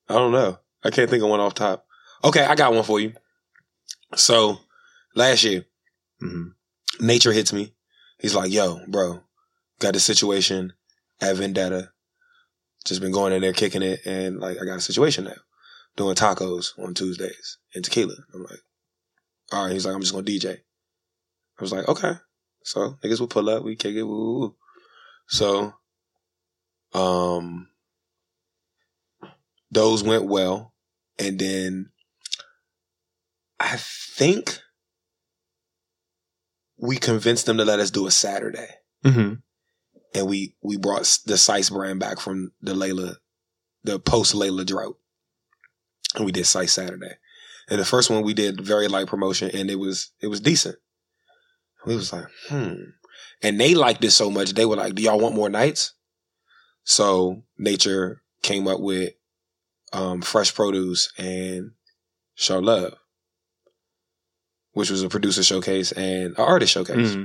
[0.07, 0.59] I don't know.
[0.83, 1.85] I can't think of one off top.
[2.23, 3.13] Okay, I got one for you.
[4.15, 4.57] So
[5.15, 5.65] last year,
[6.19, 6.49] hmm
[6.99, 7.73] nature hits me.
[8.19, 9.21] He's like, "Yo, bro,
[9.79, 10.73] got this situation
[11.21, 11.91] at Vendetta.
[12.85, 15.37] Just been going in there kicking it, and like I got a situation now,
[15.95, 18.59] doing tacos on Tuesdays and tequila." I'm like,
[19.51, 22.13] "All right." He's like, "I'm just gonna DJ." I was like, "Okay."
[22.63, 24.55] So niggas will pull up, we kick it, woo.
[25.29, 25.75] So,
[26.93, 27.69] um,
[29.71, 30.73] those went well,
[31.19, 31.91] and then
[33.59, 34.59] I think
[36.77, 38.69] we convinced them to let us do a Saturday,
[39.03, 39.33] hmm
[40.15, 43.17] and we we brought the Sice brand back from the Layla,
[43.83, 44.97] the post Layla drought,
[46.15, 47.17] and we did Sice Saturday.
[47.69, 50.77] And the first one we did very light promotion, and it was it was decent.
[51.85, 52.81] We was like, hmm,
[53.41, 55.93] and they liked it so much they were like, "Do y'all want more nights?"
[56.83, 59.13] So Nature came up with
[59.93, 61.71] um, fresh produce and
[62.35, 62.93] show love,
[64.73, 67.13] which was a producer showcase and an artist showcase.
[67.13, 67.23] hmm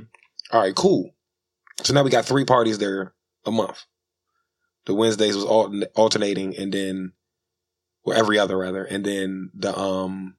[0.53, 1.15] All right, cool.
[1.83, 3.85] So now we got three parties there a month.
[4.87, 7.13] The Wednesdays was al- alternating, and then
[8.05, 10.37] well every other rather, and then the um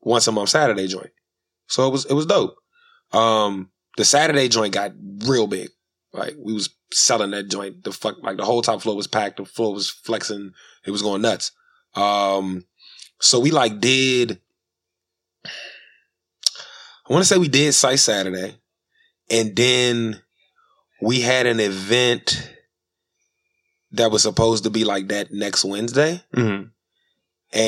[0.00, 1.10] once a month Saturday joint.
[1.66, 2.56] So it was it was dope.
[3.12, 4.92] Um, the Saturday joint got
[5.26, 5.68] real big.
[6.14, 7.84] Like we was selling that joint.
[7.84, 9.36] The fuck like the whole top floor was packed.
[9.36, 10.52] The floor was flexing.
[10.86, 11.52] It was going nuts.
[11.94, 12.64] Um,
[13.20, 14.40] so we like did.
[15.44, 18.54] I want to say we did Sice Saturday,
[19.30, 20.22] and then
[21.02, 22.50] we had an event
[23.92, 26.62] that was supposed to be like that next Wednesday, hmm
[27.52, 27.64] and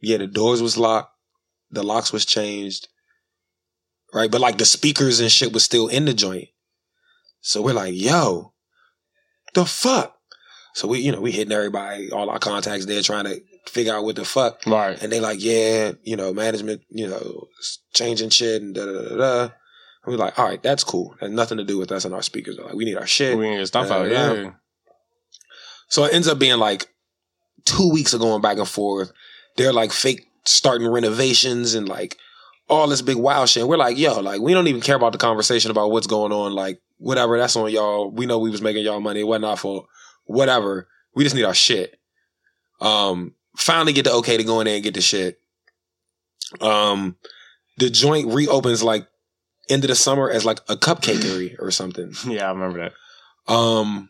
[0.00, 1.12] yeah, the doors was locked,
[1.70, 2.86] the locks was changed,
[4.12, 4.30] right?
[4.30, 6.48] But like the speakers and shit was still in the joint.
[7.40, 8.52] So we're like, yo,
[9.54, 10.16] the fuck?
[10.74, 14.04] So we, you know, we hitting everybody, all our contacts there, trying to figure out
[14.04, 14.60] what the fuck.
[14.66, 15.00] Right.
[15.02, 17.48] And they like, yeah, you know, management, you know,
[17.92, 19.42] changing shit and da da da da.
[19.42, 21.14] And we're like, all right, that's cool.
[21.20, 22.56] Has nothing to do with us and our speakers.
[22.56, 23.36] They're like, we need our shit.
[23.36, 24.10] We need stuff out.
[24.10, 24.52] Yeah.
[25.88, 26.88] So it ends up being like
[27.64, 29.12] two weeks of going back and forth.
[29.56, 32.16] They're like fake starting renovations and like
[32.68, 33.62] all this big wild shit.
[33.62, 36.32] And We're like, yo, like we don't even care about the conversation about what's going
[36.32, 36.52] on.
[36.52, 38.10] Like whatever, that's on y'all.
[38.10, 39.20] We know we was making y'all money.
[39.20, 39.86] It wasn't our fault.
[40.24, 40.88] Whatever.
[41.14, 41.98] We just need our shit.
[42.80, 45.40] Um, finally get the okay to go in there and get the shit.
[46.60, 47.16] Um,
[47.78, 49.06] the joint reopens like
[49.68, 52.12] end of the summer as like a cupcakery or something.
[52.26, 52.78] Yeah, I remember
[53.48, 53.52] that.
[53.52, 54.08] Um,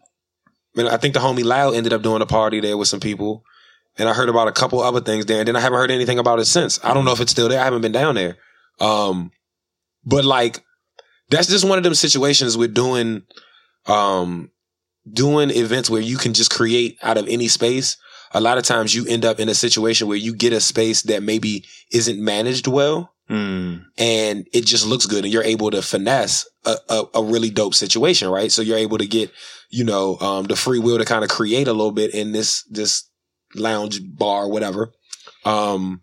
[0.76, 3.44] and I think the homie Loud ended up doing a party there with some people.
[3.98, 6.18] And I heard about a couple other things there, and then I haven't heard anything
[6.18, 6.82] about it since.
[6.82, 7.60] I don't know if it's still there.
[7.60, 8.38] I haven't been down there.
[8.80, 9.32] Um,
[10.04, 10.64] but like,
[11.28, 13.22] that's just one of them situations with doing,
[13.86, 14.50] um,
[15.10, 17.96] doing events where you can just create out of any space.
[18.32, 21.02] A lot of times you end up in a situation where you get a space
[21.02, 23.84] that maybe isn't managed well Mm.
[23.96, 27.74] and it just looks good and you're able to finesse a, a, a really dope
[27.74, 28.50] situation, right?
[28.50, 29.30] So you're able to get,
[29.70, 32.64] you know, um, the free will to kind of create a little bit in this,
[32.64, 33.04] this
[33.54, 34.92] lounge bar, whatever,
[35.44, 36.02] um,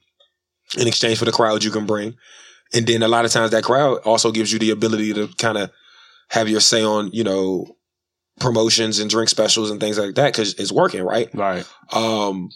[0.78, 2.16] in exchange for the crowd you can bring.
[2.74, 5.58] And then a lot of times that crowd also gives you the ability to kind
[5.58, 5.72] of
[6.30, 7.76] have your say on, you know,
[8.40, 11.30] promotions and drink specials and things like that because it's working, right?
[11.34, 11.66] Right.
[11.92, 12.50] Um,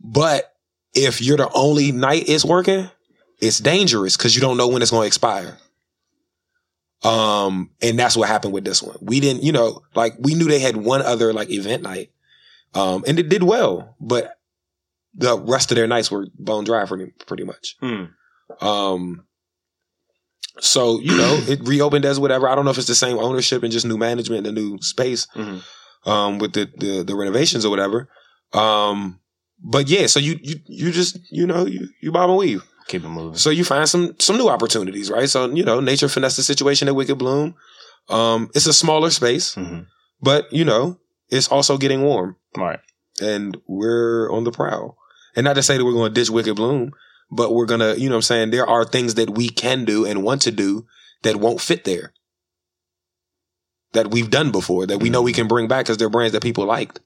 [0.00, 0.52] but
[0.94, 2.90] if you're the only night it's working,
[3.40, 5.56] it's dangerous because you don't know when it's going to expire.
[7.02, 8.98] Um, and that's what happened with this one.
[9.00, 12.10] We didn't, you know, like we knew they had one other like event night,
[12.74, 14.36] um, and it did well, but
[15.14, 17.76] the rest of their nights were bone dry for pretty pretty much.
[17.82, 18.10] Mm.
[18.60, 19.24] Um,
[20.60, 22.48] so you know, it reopened as whatever.
[22.48, 24.78] I don't know if it's the same ownership and just new management and a new
[24.80, 25.62] space Mhm.
[26.06, 28.08] um, with the, the the renovations or whatever.
[28.52, 29.20] Um,
[29.62, 32.62] but yeah, so you you you just you know you you bob and weave.
[32.88, 33.36] Keep it moving.
[33.38, 35.28] So you find some some new opportunities, right?
[35.28, 37.54] So you know, nature finessed the situation at Wicked Bloom.
[38.08, 39.86] Um, it's a smaller space, Mhm.
[40.20, 42.80] but you know, it's also getting warm, Right.
[43.20, 44.96] and we're on the prowl.
[45.36, 46.92] And not to say that we're going to ditch Wicked Bloom,
[47.30, 50.04] but we're gonna, you know, what I'm saying there are things that we can do
[50.04, 50.86] and want to do
[51.22, 52.12] that won't fit there.
[53.92, 56.42] That we've done before, that we know we can bring back because they're brands that
[56.42, 57.00] people liked.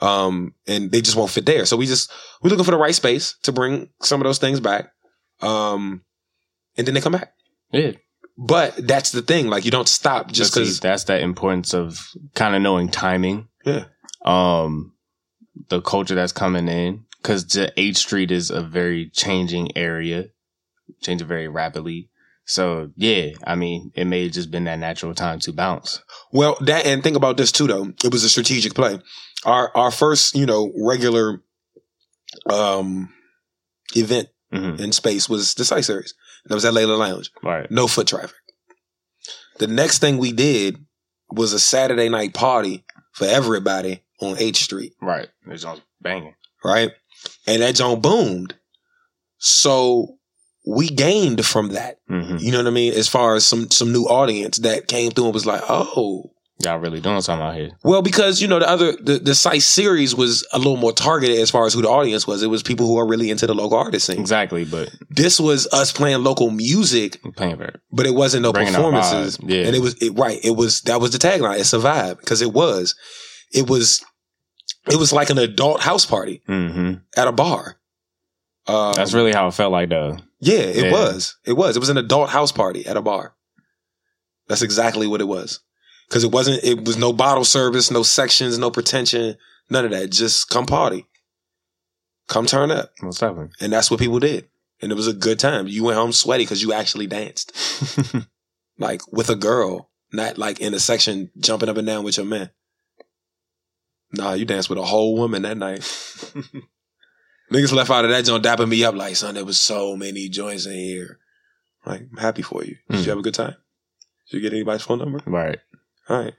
[0.00, 1.64] Um, and they just won't fit there.
[1.64, 4.60] So we just we're looking for the right space to bring some of those things
[4.60, 4.90] back.
[5.40, 6.02] Um,
[6.76, 7.32] and then they come back.
[7.72, 7.92] Yeah.
[8.38, 9.48] But that's the thing.
[9.48, 10.80] Like you don't stop just because.
[10.80, 11.98] that's that importance of
[12.34, 13.48] kind of knowing timing.
[13.64, 13.84] Yeah.
[14.24, 14.92] Um,
[15.68, 20.26] the culture that's coming in because the H Street is a very changing area,
[21.02, 22.10] changing very rapidly.
[22.44, 26.00] So yeah, I mean, it may have just been that natural time to bounce.
[26.32, 27.92] Well, that and think about this too, though.
[28.04, 29.00] It was a strategic play.
[29.44, 31.42] Our our first, you know, regular
[32.50, 33.12] um
[33.94, 36.14] event hmm in space was the site series.
[36.46, 37.30] That was at Layla Lounge.
[37.42, 37.68] Right.
[37.70, 38.36] No foot traffic.
[39.58, 40.76] The next thing we did
[41.30, 44.92] was a Saturday night party for everybody on H Street.
[45.02, 45.28] Right.
[45.48, 46.34] It's on banging.
[46.64, 46.92] right?
[47.46, 48.54] And that joint boomed.
[49.38, 50.16] So
[50.66, 51.98] we gained from that.
[52.08, 52.92] hmm You know what I mean?
[52.92, 56.32] As far as some some new audience that came through and was like, oh.
[56.64, 57.72] Y'all really doing something out here.
[57.84, 61.38] Well, because you know the other the, the site series was a little more targeted
[61.38, 62.42] as far as who the audience was.
[62.42, 64.18] It was people who are really into the local artist scene.
[64.18, 67.80] Exactly, but This was us playing local music, playing for it.
[67.92, 69.38] but it wasn't no performances.
[69.42, 69.66] yeah.
[69.66, 70.40] And it was it, right.
[70.42, 71.60] It was that was the tagline.
[71.60, 72.94] It's a vibe because it was,
[73.52, 74.02] it was,
[74.88, 77.76] it was like an adult house party hmm at a bar.
[78.68, 80.18] Um, That's really how it felt like though.
[80.40, 80.92] Yeah, it Yeah.
[80.92, 81.36] was.
[81.44, 81.76] It was.
[81.76, 83.34] It was an adult house party at a bar.
[84.48, 85.60] That's exactly what it was.
[86.08, 89.36] Cause it wasn't, it was no bottle service, no sections, no pretension,
[89.70, 90.10] none of that.
[90.10, 91.06] Just come party.
[92.28, 92.92] Come turn up.
[93.00, 93.50] What's happening?
[93.60, 94.48] And that's what people did.
[94.82, 95.66] And it was a good time.
[95.68, 97.52] You went home sweaty because you actually danced.
[98.78, 102.26] Like with a girl, not like in a section jumping up and down with your
[102.26, 102.50] man.
[104.16, 105.80] Nah, you danced with a whole woman that night.
[107.52, 110.28] Niggas left out of that joint dapping me up like, son, there was so many
[110.28, 111.18] joints in here.
[111.84, 112.76] Like, I'm happy for you.
[112.90, 113.04] Did Mm.
[113.04, 113.54] you have a good time?
[114.30, 115.20] Did you get anybody's phone number?
[115.26, 115.58] right.
[116.08, 116.34] All right.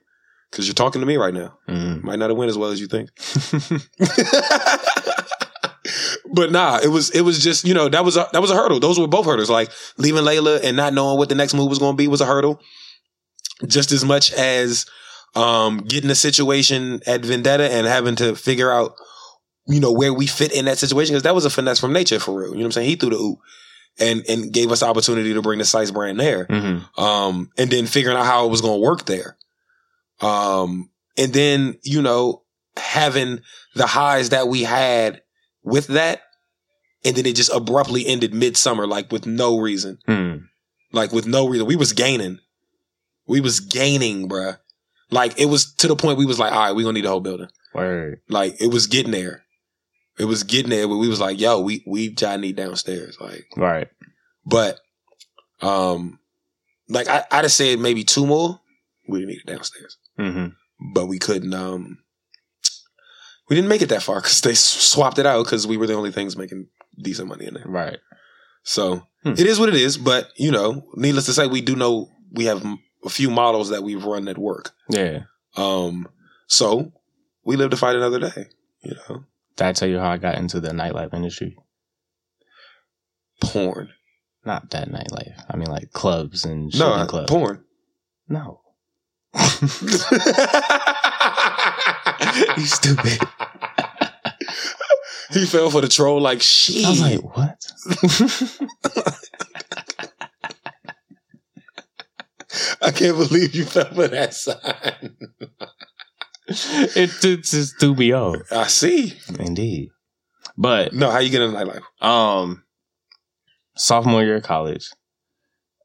[0.52, 1.58] Cause you're talking to me right now.
[1.68, 3.10] hmm Might not have went as well as you think.
[6.34, 8.56] but nah, it was it was just you know that was a that was a
[8.56, 8.80] hurdle.
[8.80, 9.50] Those were both hurdles.
[9.50, 12.22] Like leaving Layla and not knowing what the next move was going to be was
[12.22, 12.62] a hurdle.
[13.66, 14.86] Just as much as
[15.36, 18.96] um, getting a situation at Vendetta and having to figure out
[19.68, 22.20] you know where we fit in that situation because that was a finesse from nature
[22.20, 22.50] for real.
[22.52, 22.90] You know what I'm saying?
[22.90, 23.40] He threw the oop
[24.00, 27.70] and and gave us the opportunity to bring the Sice brand there hmm um, and
[27.70, 29.38] then figuring out how it was going to work there.
[30.22, 32.44] Um, and then, you know,
[32.76, 33.42] having
[33.76, 35.22] the highs that we had
[35.64, 36.22] with that,
[37.04, 40.38] and then it just abruptly ended midsummer, like with no reason, hmm
[40.94, 41.68] like with no reason.
[41.68, 42.40] We was gaining.
[43.28, 44.58] We was gaining, bruh.
[45.12, 47.10] Like it was to the point we was like, all right, we gonna need the
[47.10, 47.48] whole building.
[47.74, 48.22] Word.
[48.30, 49.44] Like it was getting there.
[50.20, 53.18] It was getting there, but we was like, yo, we we need downstairs.
[53.20, 53.88] Like Right.
[54.46, 54.80] but
[55.62, 56.20] um
[56.90, 58.60] like I, I'd have said maybe two more.
[59.08, 59.98] We didn't need it downstairs.
[60.18, 60.48] hmm
[60.94, 62.00] But we couldn't um
[63.50, 65.94] we didn't make it that far because they swapped it out because we were the
[65.94, 66.68] only things making
[67.02, 67.66] decent money in there.
[67.66, 68.00] Right.
[68.64, 69.32] So Hmm.
[69.32, 69.98] it is what it is.
[69.98, 72.64] But you know, needless to say, we do know we have
[73.06, 74.72] a few models that we've run that work.
[74.90, 75.22] Yeah.
[75.56, 76.08] Um,
[76.48, 76.92] so
[77.44, 78.48] we live to fight another day.
[78.84, 79.24] You know,
[79.56, 81.58] Did I tell you how I got into the nightlife industry?
[83.42, 83.90] porn.
[84.46, 85.44] Not that nightlife.
[85.50, 87.30] I mean, like clubs and No, clubs.
[87.30, 87.64] porn.
[88.28, 88.62] No.
[92.58, 93.20] you stupid.
[95.32, 96.86] he fell for the troll like shit.
[96.86, 97.72] I was like, what?
[102.82, 105.18] I can't believe you fell for that sign.
[106.48, 108.38] it, it just threw me off.
[108.52, 109.14] I see.
[109.40, 109.90] Indeed.
[110.58, 111.84] But No, how you get into nightlife?
[112.06, 112.64] um
[113.76, 114.90] sophomore year of college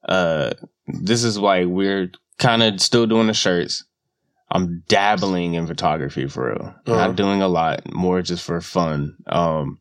[0.08, 0.50] uh
[0.86, 3.84] this is like we're kind of still doing the shirts
[4.50, 7.06] i'm dabbling in photography for real Uh-huh.
[7.08, 9.78] not doing a lot more just for fun um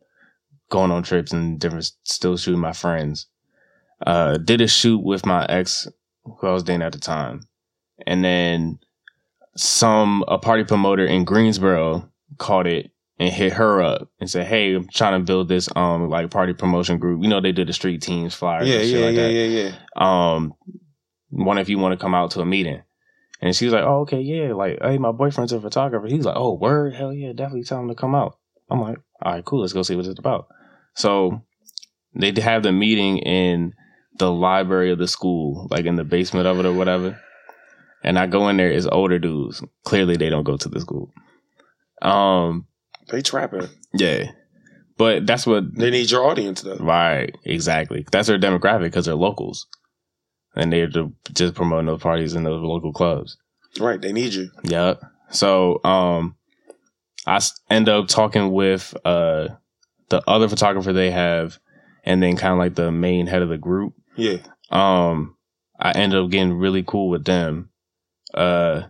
[0.70, 3.28] going on trips and different still shooting my friends
[4.06, 5.88] uh did a shoot with my ex
[6.24, 7.42] who i was dating at the time
[8.08, 8.80] and then
[9.56, 12.92] some a party promoter in greensboro caught it
[13.22, 16.54] and hit her up and said, "Hey, I'm trying to build this um like party
[16.54, 17.22] promotion group.
[17.22, 18.68] You know, they do the street teams flyers.
[18.68, 19.32] Yeah, and shit yeah, like yeah, that.
[19.32, 20.34] yeah, yeah.
[20.34, 20.56] Um,
[21.30, 22.82] one if you want to come out to a meeting."
[23.40, 24.54] And she was like, "Oh, okay, yeah.
[24.54, 26.08] Like, hey, my boyfriend's a photographer.
[26.08, 28.40] He's like, oh, word, hell yeah, definitely tell him to come out."
[28.72, 29.62] I'm like, "All right, cool.
[29.62, 30.48] Let's go see what it's about."
[30.96, 31.44] So
[32.16, 33.74] they have the meeting in
[34.18, 37.20] the library of the school, like in the basement of it or whatever.
[38.04, 39.64] And I go in there, it's older dudes.
[39.84, 41.12] Clearly, they don't go to the school.
[42.02, 42.66] Um,
[43.10, 43.68] They trapping.
[43.94, 44.32] yeah,
[44.98, 46.78] but that's what They need your audience though.
[46.78, 48.06] right exactly.
[48.12, 49.68] That's their demographic because they're locals,
[50.56, 53.38] and they're ju- just promoting those parties in those local clubs.
[53.80, 54.02] Right.
[54.02, 54.50] They need you.
[54.64, 55.02] Yep.
[55.30, 56.36] So, um,
[57.26, 57.40] I
[57.70, 59.50] end up talking with uh
[60.10, 61.60] the other photographer they have,
[62.04, 63.94] and then kind of like the main head of the group.
[64.16, 64.38] Yeah.
[64.70, 65.36] Um,
[65.80, 67.70] I ended up getting really cool with them,
[68.34, 68.84] uh,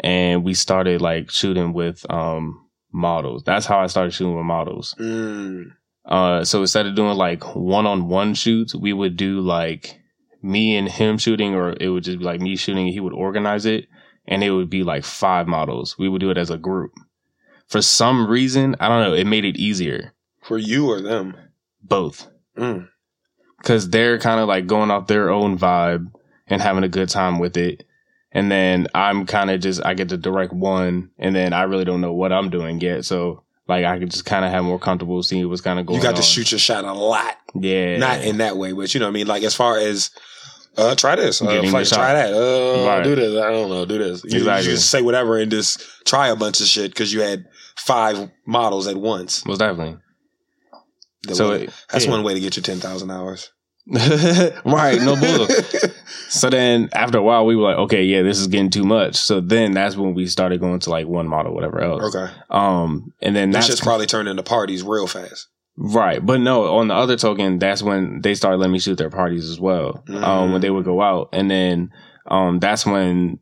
[0.00, 3.42] and we started like shooting with um models.
[3.44, 4.94] That's how I started shooting with models.
[4.98, 5.72] Mm.
[6.04, 10.00] Uh, so instead of doing like one on one shoots, we would do like
[10.42, 12.86] me and him shooting, or it would just be like me shooting.
[12.86, 13.86] and He would organize it,
[14.26, 15.98] and it would be like five models.
[15.98, 16.92] We would do it as a group.
[17.68, 20.14] For some reason, I don't know, it made it easier.
[20.42, 21.36] For you or them.
[21.82, 22.88] Both, Mm.
[23.66, 26.12] Because they're kind of like going off their own vibe
[26.46, 27.84] and having a good time with it.
[28.30, 31.84] And then I'm kind of just I get to direct one, and then I really
[31.84, 33.04] don't know what I'm doing yet.
[33.04, 35.96] So like I could just kind of have more comfortable seeing what's kind of going.
[35.98, 36.16] You got on.
[36.16, 37.34] to shoot your shot a lot.
[37.54, 39.26] yeah, Not in that way, but you know what I mean?
[39.26, 40.10] Like as far as
[40.76, 43.02] uh try this, uh, fuck, try that, uh, Right.
[43.02, 43.42] do this.
[43.42, 44.22] I don't know, do this.
[44.24, 47.46] You, you just say whatever and just try a bunch of shit because you had
[47.76, 49.44] five models at once.
[49.46, 49.96] most definitely.
[51.22, 52.10] The So way- it- that's yeah.
[52.10, 53.50] one way to get your ten thousand hours.
[54.64, 55.46] right, no bull.
[56.28, 59.14] so then after a while, we were like, okay, yeah, this is getting too much.
[59.16, 62.14] So then that's when we started going to like one model, whatever else.
[62.14, 65.48] okay, Um, and then that that's shit's probably turned into parties real fast.
[65.76, 69.10] right, but no, on the other token, that's when they started letting me shoot their
[69.10, 70.02] parties as well.
[70.08, 70.52] Um, Mm.
[70.52, 71.90] when they would go out, and then
[72.28, 73.38] um, that's when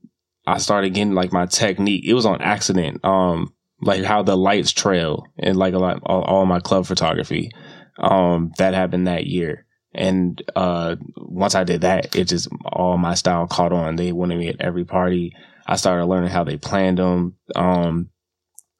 [0.46, 2.04] I started getting like my technique.
[2.06, 3.02] It was on accident.
[3.04, 7.50] Um, like how the lights trail and like a lot all, all my club photography.
[7.98, 9.63] Um, that happened that year.
[9.94, 13.96] And uh, once I did that, it just all my style caught on.
[13.96, 15.32] They wanted me at every party.
[15.66, 18.10] I started learning how they planned them, um,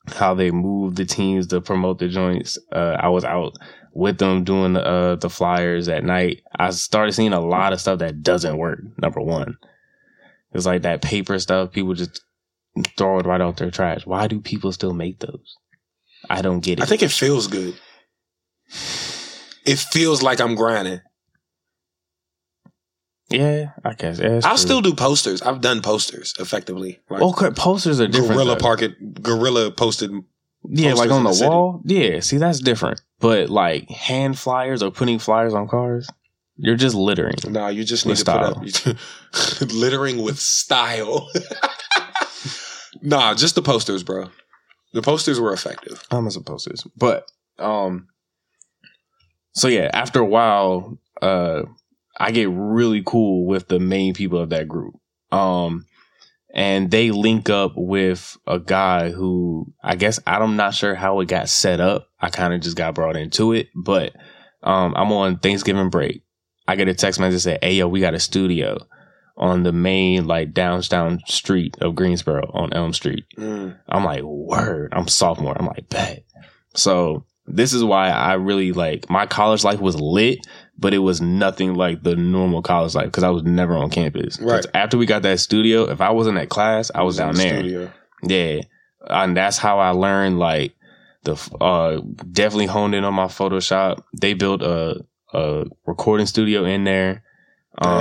[0.08, 2.58] how they moved the teams to promote the joints.
[2.72, 3.54] Uh, I was out
[3.92, 6.42] with them doing the uh, the flyers at night.
[6.58, 8.80] I started seeing a lot of stuff that doesn't work.
[9.00, 9.56] Number one,
[10.52, 11.72] it's like that paper stuff.
[11.72, 12.22] People just
[12.98, 14.04] throw it right out their trash.
[14.04, 15.56] Why do people still make those?
[16.28, 16.82] I don't get it.
[16.82, 17.78] I think it feels good.
[19.64, 21.00] It feels like I'm grinding.
[23.30, 24.20] yeah, I guess.
[24.20, 24.56] I'll true.
[24.56, 25.42] still do posters.
[25.42, 27.00] I've done posters effectively.
[27.10, 28.34] Like Okay, posters are different.
[28.34, 30.10] guerrilla parket, guerrilla posted.
[30.66, 31.82] Yeah, like on the, the wall.
[31.84, 33.02] Yeah, see, that's different.
[33.20, 36.08] But like hand flyers or putting flyers on cars,
[36.56, 37.34] you're just littering.
[37.48, 38.96] Nah, you just need With to
[39.32, 41.28] put up littering with style.
[43.02, 44.30] nah, just the posters, bro.
[44.92, 46.02] The posters were effective.
[46.10, 47.26] I'm as posters, but
[47.58, 48.08] um,
[49.54, 51.62] so yeah, after a while, uh,
[52.16, 54.94] I get really cool with the main people of that group.
[55.32, 55.86] Um,
[56.54, 61.26] and they link up with a guy who I guess I'm not sure how it
[61.26, 62.08] got set up.
[62.20, 64.14] I kind of just got brought into it, but
[64.62, 66.22] um, I'm on Thanksgiving break.
[66.66, 68.78] I get a text message that say, "Hey, yo, we got a studio
[69.36, 73.76] on the main like downtown street of Greensboro on Elm Street." Mm.
[73.88, 74.92] I'm like, word.
[74.94, 75.56] I'm sophomore.
[75.58, 76.22] I'm like, bet.
[76.76, 80.38] So this is why I really like my college life was lit,
[80.78, 84.40] but it was nothing like the normal college life because I was never on campus.
[84.40, 84.64] Right.
[84.74, 87.58] After we got that studio, if I wasn't at class, I was down the there.
[87.58, 87.92] studio.
[88.22, 88.60] Yeah.
[89.06, 90.74] And that's how I learned like
[91.24, 92.00] the uh
[92.32, 94.02] definitely honed in on my Photoshop.
[94.18, 97.22] They built a a recording studio in there.
[97.76, 98.00] Um,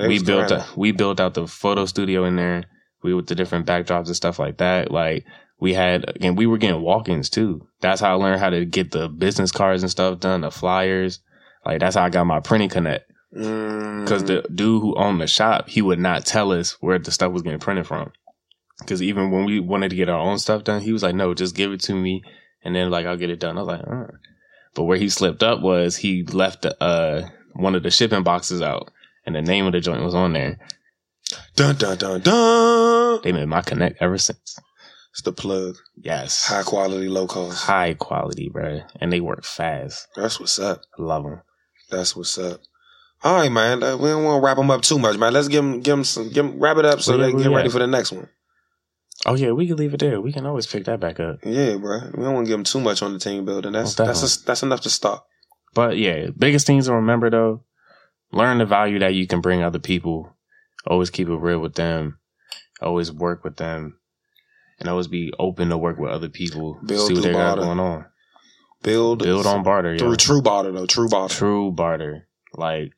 [0.00, 2.64] they we built a, we built out the photo studio in there.
[3.02, 4.90] We with the different backdrops and stuff like that.
[4.90, 5.24] Like
[5.64, 7.66] we had and we were getting walk-ins too.
[7.80, 11.20] That's how I learned how to get the business cards and stuff done, the flyers.
[11.64, 13.10] Like that's how I got my printing connect.
[13.34, 14.04] Mm.
[14.04, 17.32] Because the dude who owned the shop, he would not tell us where the stuff
[17.32, 18.12] was getting printed from.
[18.80, 21.32] Because even when we wanted to get our own stuff done, he was like, "No,
[21.32, 22.22] just give it to me,
[22.62, 24.12] and then like I'll get it done." I was like, uh.
[24.74, 28.60] "But where he slipped up was he left the, uh one of the shipping boxes
[28.60, 28.90] out,
[29.24, 30.58] and the name of the joint was on there.
[31.56, 33.20] dun dun dun dun.
[33.22, 34.58] They made my connect ever since.
[35.14, 35.76] It's the plug.
[35.96, 37.62] Yes, High quality, low cost.
[37.64, 40.08] high quality, bro, and they work fast.
[40.16, 40.82] That's what's up.
[40.98, 41.42] Love them.
[41.88, 42.60] That's what's up.
[43.22, 43.82] All right, man.
[43.82, 45.32] Uh, We don't want to wrap them up too much, man.
[45.32, 47.36] Let's give them, give them some, give 'em- wrap it up so Where- they can
[47.38, 47.72] where get ready at?
[47.72, 48.28] for the next one.
[49.24, 50.20] Oh yeah, we can leave it there.
[50.20, 51.36] We can always pick that back up.
[51.44, 52.00] Yeah, bro.
[52.12, 53.72] We don't want to give them too much on the team building.
[53.72, 55.22] That's Oh, that's a, that's enough to start.
[55.74, 57.62] But yeah, biggest things to remember though,
[58.32, 60.36] learn the value that you can bring other people.
[60.86, 62.18] Always keep it real with them.
[62.82, 63.96] Always work with them.
[64.80, 66.78] And always be open to work with other people.
[66.84, 68.06] Build see what they got going on.
[68.82, 69.96] Build Build on barter.
[69.96, 70.14] through yo.
[70.16, 70.86] true barter though.
[70.86, 71.34] True barter.
[71.34, 72.28] True barter.
[72.54, 72.92] Like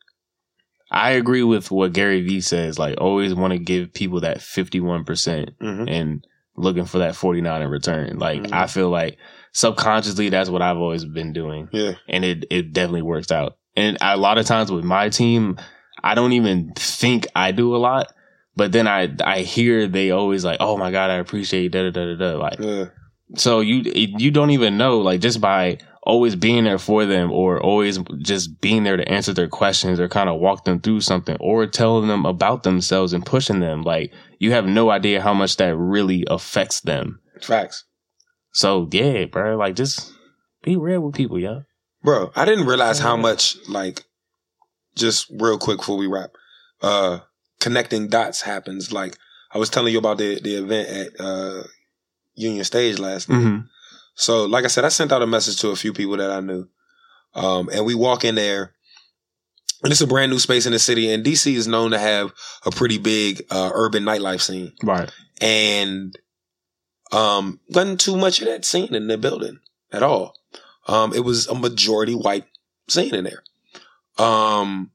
[0.91, 2.79] I agree with what Gary Vee says.
[2.79, 6.25] Like always want to give people that fifty one percent hmm and
[6.57, 8.19] looking for that forty nine in return.
[8.19, 8.53] Like Mhm.
[8.53, 9.19] I feel like
[9.53, 11.69] subconsciously that's what I've always been doing.
[11.73, 11.93] Yeah.
[12.09, 13.59] and it it definitely works out.
[13.77, 15.59] And a lot of times with my team,
[16.03, 18.13] I don't even think I do a lot,
[18.57, 21.91] but then I I hear they always like, oh my god, I appreciate da da
[21.91, 22.39] da da da.
[22.39, 22.87] Like Yeah.
[23.37, 27.61] so you you don't even know like just by always being there for them or
[27.61, 31.37] always just being there to answer their questions or kind of walk them through something
[31.41, 35.57] or telling them about themselves and pushing them like you have no idea how much
[35.57, 37.21] that really affects them.
[37.43, 37.85] Facts.
[38.53, 40.13] So yeah, bro, like just
[40.63, 41.63] be real with people, yo.
[42.03, 44.05] Bro, I didn't realize how much like
[44.95, 46.31] just real quick before we wrap,
[46.83, 47.19] uh
[47.61, 48.93] connecting dots happens.
[48.93, 49.17] Like
[49.53, 51.63] I was telling you about the the event at uh
[52.35, 53.39] Union Stage last night.
[53.39, 53.67] Mm-hmm.
[54.15, 56.41] So, like I said, I sent out a message to a few people that I
[56.41, 56.69] knew.
[57.35, 58.73] Um, and we walk in there,
[59.83, 61.13] and it's a brand new space in the city.
[61.13, 62.33] And DC is known to have
[62.65, 64.73] a pretty big uh, urban nightlife scene.
[64.83, 65.11] Right.
[65.41, 66.17] And
[67.13, 69.59] um, wasn't too much of that scene in the building
[69.93, 70.35] at all.
[70.89, 72.47] Um, it was a majority white
[72.89, 73.43] scene in there.
[74.19, 74.93] Um,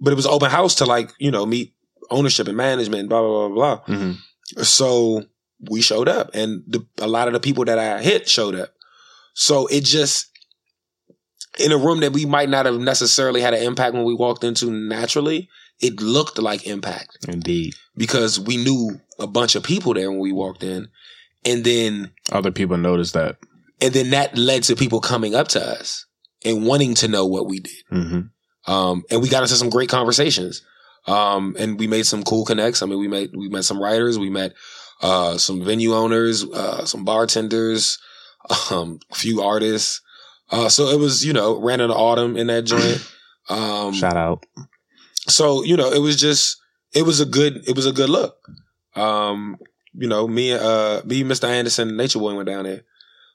[0.00, 1.74] but it was open house to like, you know, meet
[2.10, 3.94] ownership and management, blah, blah, blah, blah.
[3.96, 4.62] Mm-hmm.
[4.62, 5.22] So
[5.70, 8.70] we showed up, and the, a lot of the people that I hit showed up.
[9.34, 10.26] So it just
[11.58, 14.44] in a room that we might not have necessarily had an impact when we walked
[14.44, 15.48] into naturally,
[15.80, 17.74] it looked like impact Indeed.
[17.96, 20.88] because we knew a bunch of people there when we walked in,
[21.44, 23.36] and then Other people noticed that.
[23.80, 26.06] and then that led to people coming up to us
[26.44, 27.82] and wanting to know what we did.
[27.92, 28.20] Mm-hmm.
[28.70, 30.62] Um, and we got into some great conversations.
[31.06, 32.82] Um, and we made some cool connects.
[32.82, 34.52] I mean, we met, we met some writers, we met,
[35.02, 37.98] uh, some venue owners, uh, some bartenders,
[38.70, 40.00] um, a few artists.
[40.50, 43.06] Uh, so it was, you know, ran in the autumn in that joint.
[43.48, 44.46] Um, Shout out.
[45.26, 46.58] so, you know, it was just,
[46.94, 48.36] it was a good, it was a good look.
[48.94, 49.56] Um,
[49.92, 51.48] you know, me, uh, me, Mr.
[51.48, 52.82] Anderson, and Nature Boy went down there.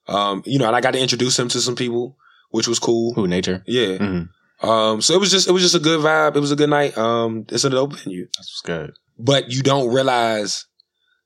[0.07, 2.15] Um, you know, and I got to introduce him to some people,
[2.51, 3.13] which was cool.
[3.15, 3.61] Who nature?
[3.67, 3.97] Yeah.
[3.97, 4.23] Mm-hmm.
[4.61, 6.35] Um, so it was just it was just a good vibe.
[6.35, 6.97] It was a good night.
[6.97, 8.93] Um, it's an open venue, That's what's good.
[9.19, 10.65] but you don't realize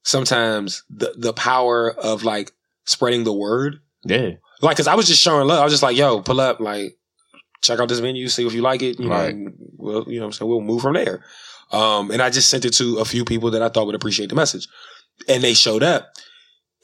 [0.04, 2.52] sometimes the the power of like
[2.86, 3.78] spreading the word.
[4.04, 4.32] Yeah.
[4.62, 5.60] Like, cause I was just showing love.
[5.60, 6.98] I was just like, "Yo, pull up, like,
[7.62, 9.34] check out this venue, see if you like it." You know, Right.
[9.34, 11.24] and we'll you know, what I'm saying we'll move from there.
[11.72, 14.30] Um, and I just sent it to a few people that I thought would appreciate
[14.30, 14.68] the message,
[15.28, 16.10] and they showed up.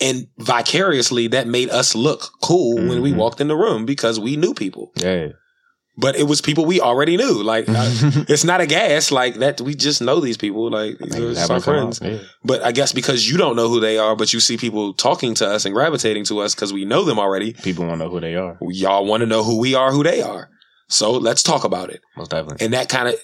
[0.02, 3.16] And vicariously, that made us look cool when we Mhm.
[3.16, 5.30] walked in the room because we knew people, Yeah.
[5.98, 7.42] But it was people we already knew.
[7.42, 7.86] Like, I,
[8.28, 9.62] it's not a gas like that.
[9.62, 10.70] We just know these people.
[10.70, 12.02] Like these are our friends.
[12.02, 12.12] out.
[12.12, 12.20] Yeah.
[12.44, 15.34] But I guess because you don't know who they are, but you see people talking
[15.36, 17.54] to us and gravitating to us because we know them already.
[17.54, 18.58] People want to know who they are.
[18.62, 20.50] Y'all want to know who we are, who they are.
[20.88, 22.02] So let's talk about it.
[22.16, 22.64] Most definitely.
[22.64, 23.16] And that kind of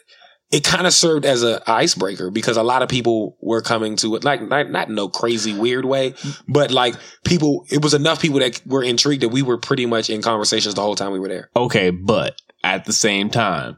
[0.51, 4.15] it kind of served as a icebreaker because a lot of people were coming to
[4.15, 6.13] it like not, not in no crazy weird way,
[6.47, 7.65] but like people.
[7.69, 10.81] It was enough people that were intrigued that we were pretty much in conversations the
[10.81, 11.49] whole time we were there.
[11.55, 13.77] Okay, but at the same time,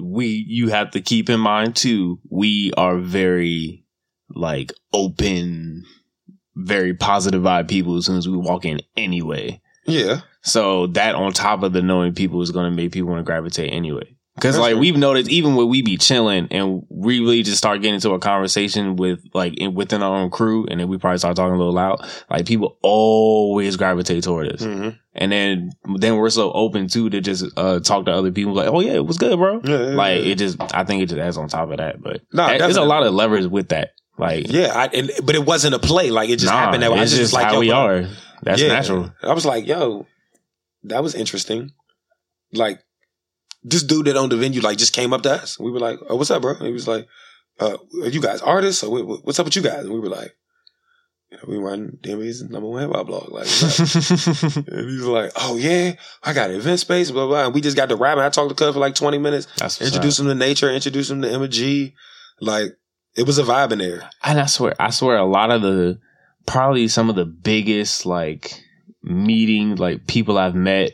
[0.00, 3.84] we you have to keep in mind too, we are very
[4.28, 5.84] like open,
[6.54, 9.60] very positive vibe people as soon as we walk in anyway.
[9.86, 13.24] Yeah, So that on top of the knowing people is gonna make people want to
[13.24, 14.16] gravitate anyway.
[14.38, 14.80] Cause That's like true.
[14.80, 18.18] we've noticed even when we be chilling and we really just start getting into a
[18.18, 21.58] conversation with like in, within our own crew and then we probably start talking a
[21.58, 21.98] little loud,
[22.30, 24.62] like people always gravitate toward us.
[24.62, 24.96] Mhm.
[25.20, 28.68] And then then we're so open too to just uh talk to other people like,
[28.68, 29.60] oh yeah, it was good, bro.
[29.62, 30.30] yeah, yeah, Like yeah.
[30.32, 32.02] it just I think it just adds on top of that.
[32.02, 33.90] But Nah, there's a lot of levers with that.
[34.18, 36.10] Like Yeah, I, and, but it wasn't a play.
[36.10, 37.00] Like it just nah, happened that way.
[37.00, 38.08] I just, just like, how yo, we bro, are.
[38.42, 39.12] That's natural.
[39.22, 40.06] I was like, yo,
[40.84, 41.72] that was interesting.
[42.52, 42.80] Like
[43.62, 45.58] this dude that owned the venue, like just came up to us.
[45.58, 46.54] We were like, oh, what's up, bro?
[46.54, 47.06] And he was like,
[47.60, 48.82] uh, are you guys artists?
[48.82, 49.84] Or what's up with you guys?
[49.84, 50.34] And we were like,
[51.30, 53.30] you know, we run DMV's number one hip hop blog.
[53.30, 54.66] Like, up?
[54.68, 55.92] and he was like, oh yeah,
[56.24, 57.46] I got event space, blah, blah.
[57.46, 58.22] And we just got to rapping.
[58.24, 60.02] I talked to Cud for like 20 minutes, That's up.
[60.04, 61.94] him to nature, introduce him to Emma G.
[62.40, 62.76] Like,
[63.16, 64.08] it was a vibe in there.
[64.24, 65.98] And I swear, I swear, a lot of the
[66.46, 68.52] probably some of the biggest like
[69.02, 70.92] meeting like people I've met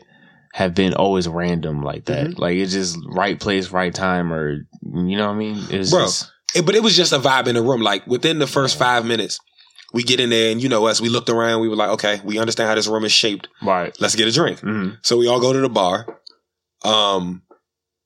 [0.53, 2.27] have been always random like that.
[2.27, 2.39] Mhm.
[2.39, 5.63] Like it's just right place, right time, or you know what I mean?
[5.69, 6.05] It's Bro.
[6.05, 7.81] just It- but it was just a vibe in the room.
[7.81, 9.39] Like within the first five minutes,
[9.93, 12.19] We get in there and you know us, we looked around, we were like, okay,
[12.23, 13.47] we understand how this room is shaped.
[13.61, 13.95] Right.
[13.99, 14.59] Let's get a drink.
[14.59, 14.97] Mm.
[15.01, 16.05] So we all go to the bar.
[16.83, 17.41] Um,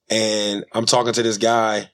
[0.09, 1.89] and I'm talking to this guy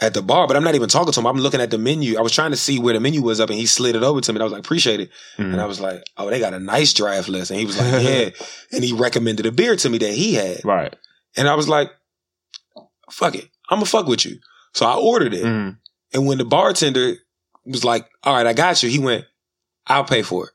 [0.00, 1.26] at the bar, but I'm not even talking to him.
[1.26, 2.18] I'm looking at the menu.
[2.18, 4.20] I was trying to see where the menu was up and he slid it over
[4.20, 4.36] to me.
[4.36, 5.10] And I was like, appreciate it.
[5.36, 5.52] Mm.
[5.52, 7.50] And I was like, oh, they got a nice draft list.
[7.50, 8.30] And he was like, yeah.
[8.72, 10.64] and he recommended a beer to me that he had.
[10.64, 10.94] right.
[11.36, 11.90] And I was like,
[13.10, 13.48] fuck it.
[13.68, 14.38] I'm gonna fuck with you.
[14.72, 15.44] So I ordered it.
[15.44, 15.76] Mm.
[16.14, 17.16] And when the bartender
[17.64, 19.24] was like, all right, I got you, he went,
[19.86, 20.50] I'll pay for it.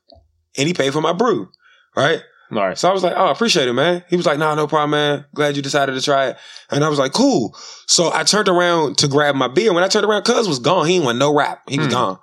[0.56, 1.48] And he paid for my brew.
[1.96, 2.22] Right?
[2.50, 2.76] Right.
[2.78, 4.04] So I was like, oh, I appreciate it, man.
[4.08, 5.24] He was like, nah, no problem, man.
[5.34, 6.36] Glad you decided to try it.
[6.70, 7.56] And I was like, cool.
[7.86, 9.72] So I turned around to grab my beer.
[9.72, 10.86] When I turned around, Cuz was gone.
[10.86, 11.62] He went no rap.
[11.68, 11.92] He was Hmm.
[11.92, 12.18] gone.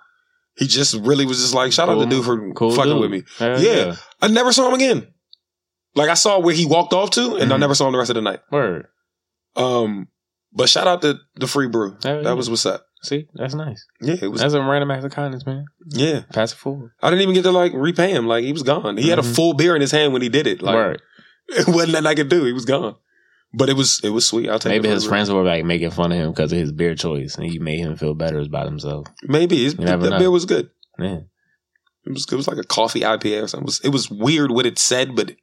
[0.57, 3.01] He just really was just like, shout out to dude for Cool fucking dude.
[3.01, 3.23] with me.
[3.39, 3.95] Hell Yeah.
[4.21, 5.07] I never saw him again.
[5.95, 7.59] Like I saw where he walked off to, and I Mhm.
[7.59, 8.39] never saw him the rest of the night.
[8.51, 8.87] Word.
[9.55, 10.07] Um,
[10.53, 11.97] but shout out to the free brew.
[12.03, 12.33] Hell That yeah.
[12.33, 12.85] was what's up.
[13.03, 13.85] See, that's nice.
[13.99, 14.41] Yeah, it was.
[14.41, 15.65] That's a random act of kindness, man.
[15.87, 16.91] Yeah, Pass it forward.
[17.01, 18.27] I didn't even get to like repay him.
[18.27, 18.97] Like he was gone.
[18.97, 19.35] He had a Mhm.
[19.35, 20.61] full beer in his hand when he did it.
[20.61, 21.01] Like Word.
[21.47, 22.43] it wasn't nothing I could do.
[22.45, 22.95] He was gone.
[23.53, 24.49] But it was it was sweet.
[24.49, 26.71] I'll take Maybe it his friends were like making fun of him because of his
[26.71, 29.07] beer choice, and he made him feel better about himself.
[29.23, 30.19] Maybe his, that know.
[30.19, 30.69] beer was good.
[30.97, 31.27] Man,
[32.05, 33.63] It was it was like a coffee IPA or something.
[33.63, 35.35] It was, it was weird what it said, but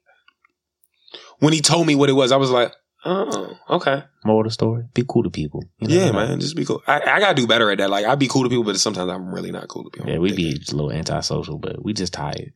[1.39, 2.73] when he told me what it was, I was like,
[3.05, 5.63] oh, okay, more of the story: be cool to people.
[5.79, 5.93] You know?
[5.95, 6.81] yeah, man, just be cool.
[6.87, 7.89] I, I gotta do better at that.
[7.89, 10.09] Like I be cool to people, but sometimes I'm really not cool to people.
[10.09, 12.53] Yeah, we be a little antisocial, but we just tired.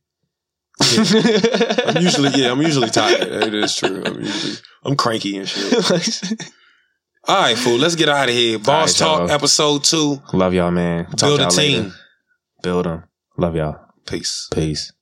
[0.80, 3.20] I'm usually yeah, I'm usually tired.
[3.22, 4.02] It is true.
[4.04, 5.72] I'm usually I'm cranky and shit.
[7.26, 7.78] All right, fool.
[7.78, 8.58] Let's get out of here.
[8.58, 10.20] Boss right, Talk episode two.
[10.32, 11.06] Love y'all, man.
[11.06, 11.84] Talk Build a team.
[11.84, 11.94] later.
[12.62, 13.04] Build them.
[13.38, 13.78] Love y'all.
[14.06, 14.48] Peace.
[14.52, 14.92] Peace.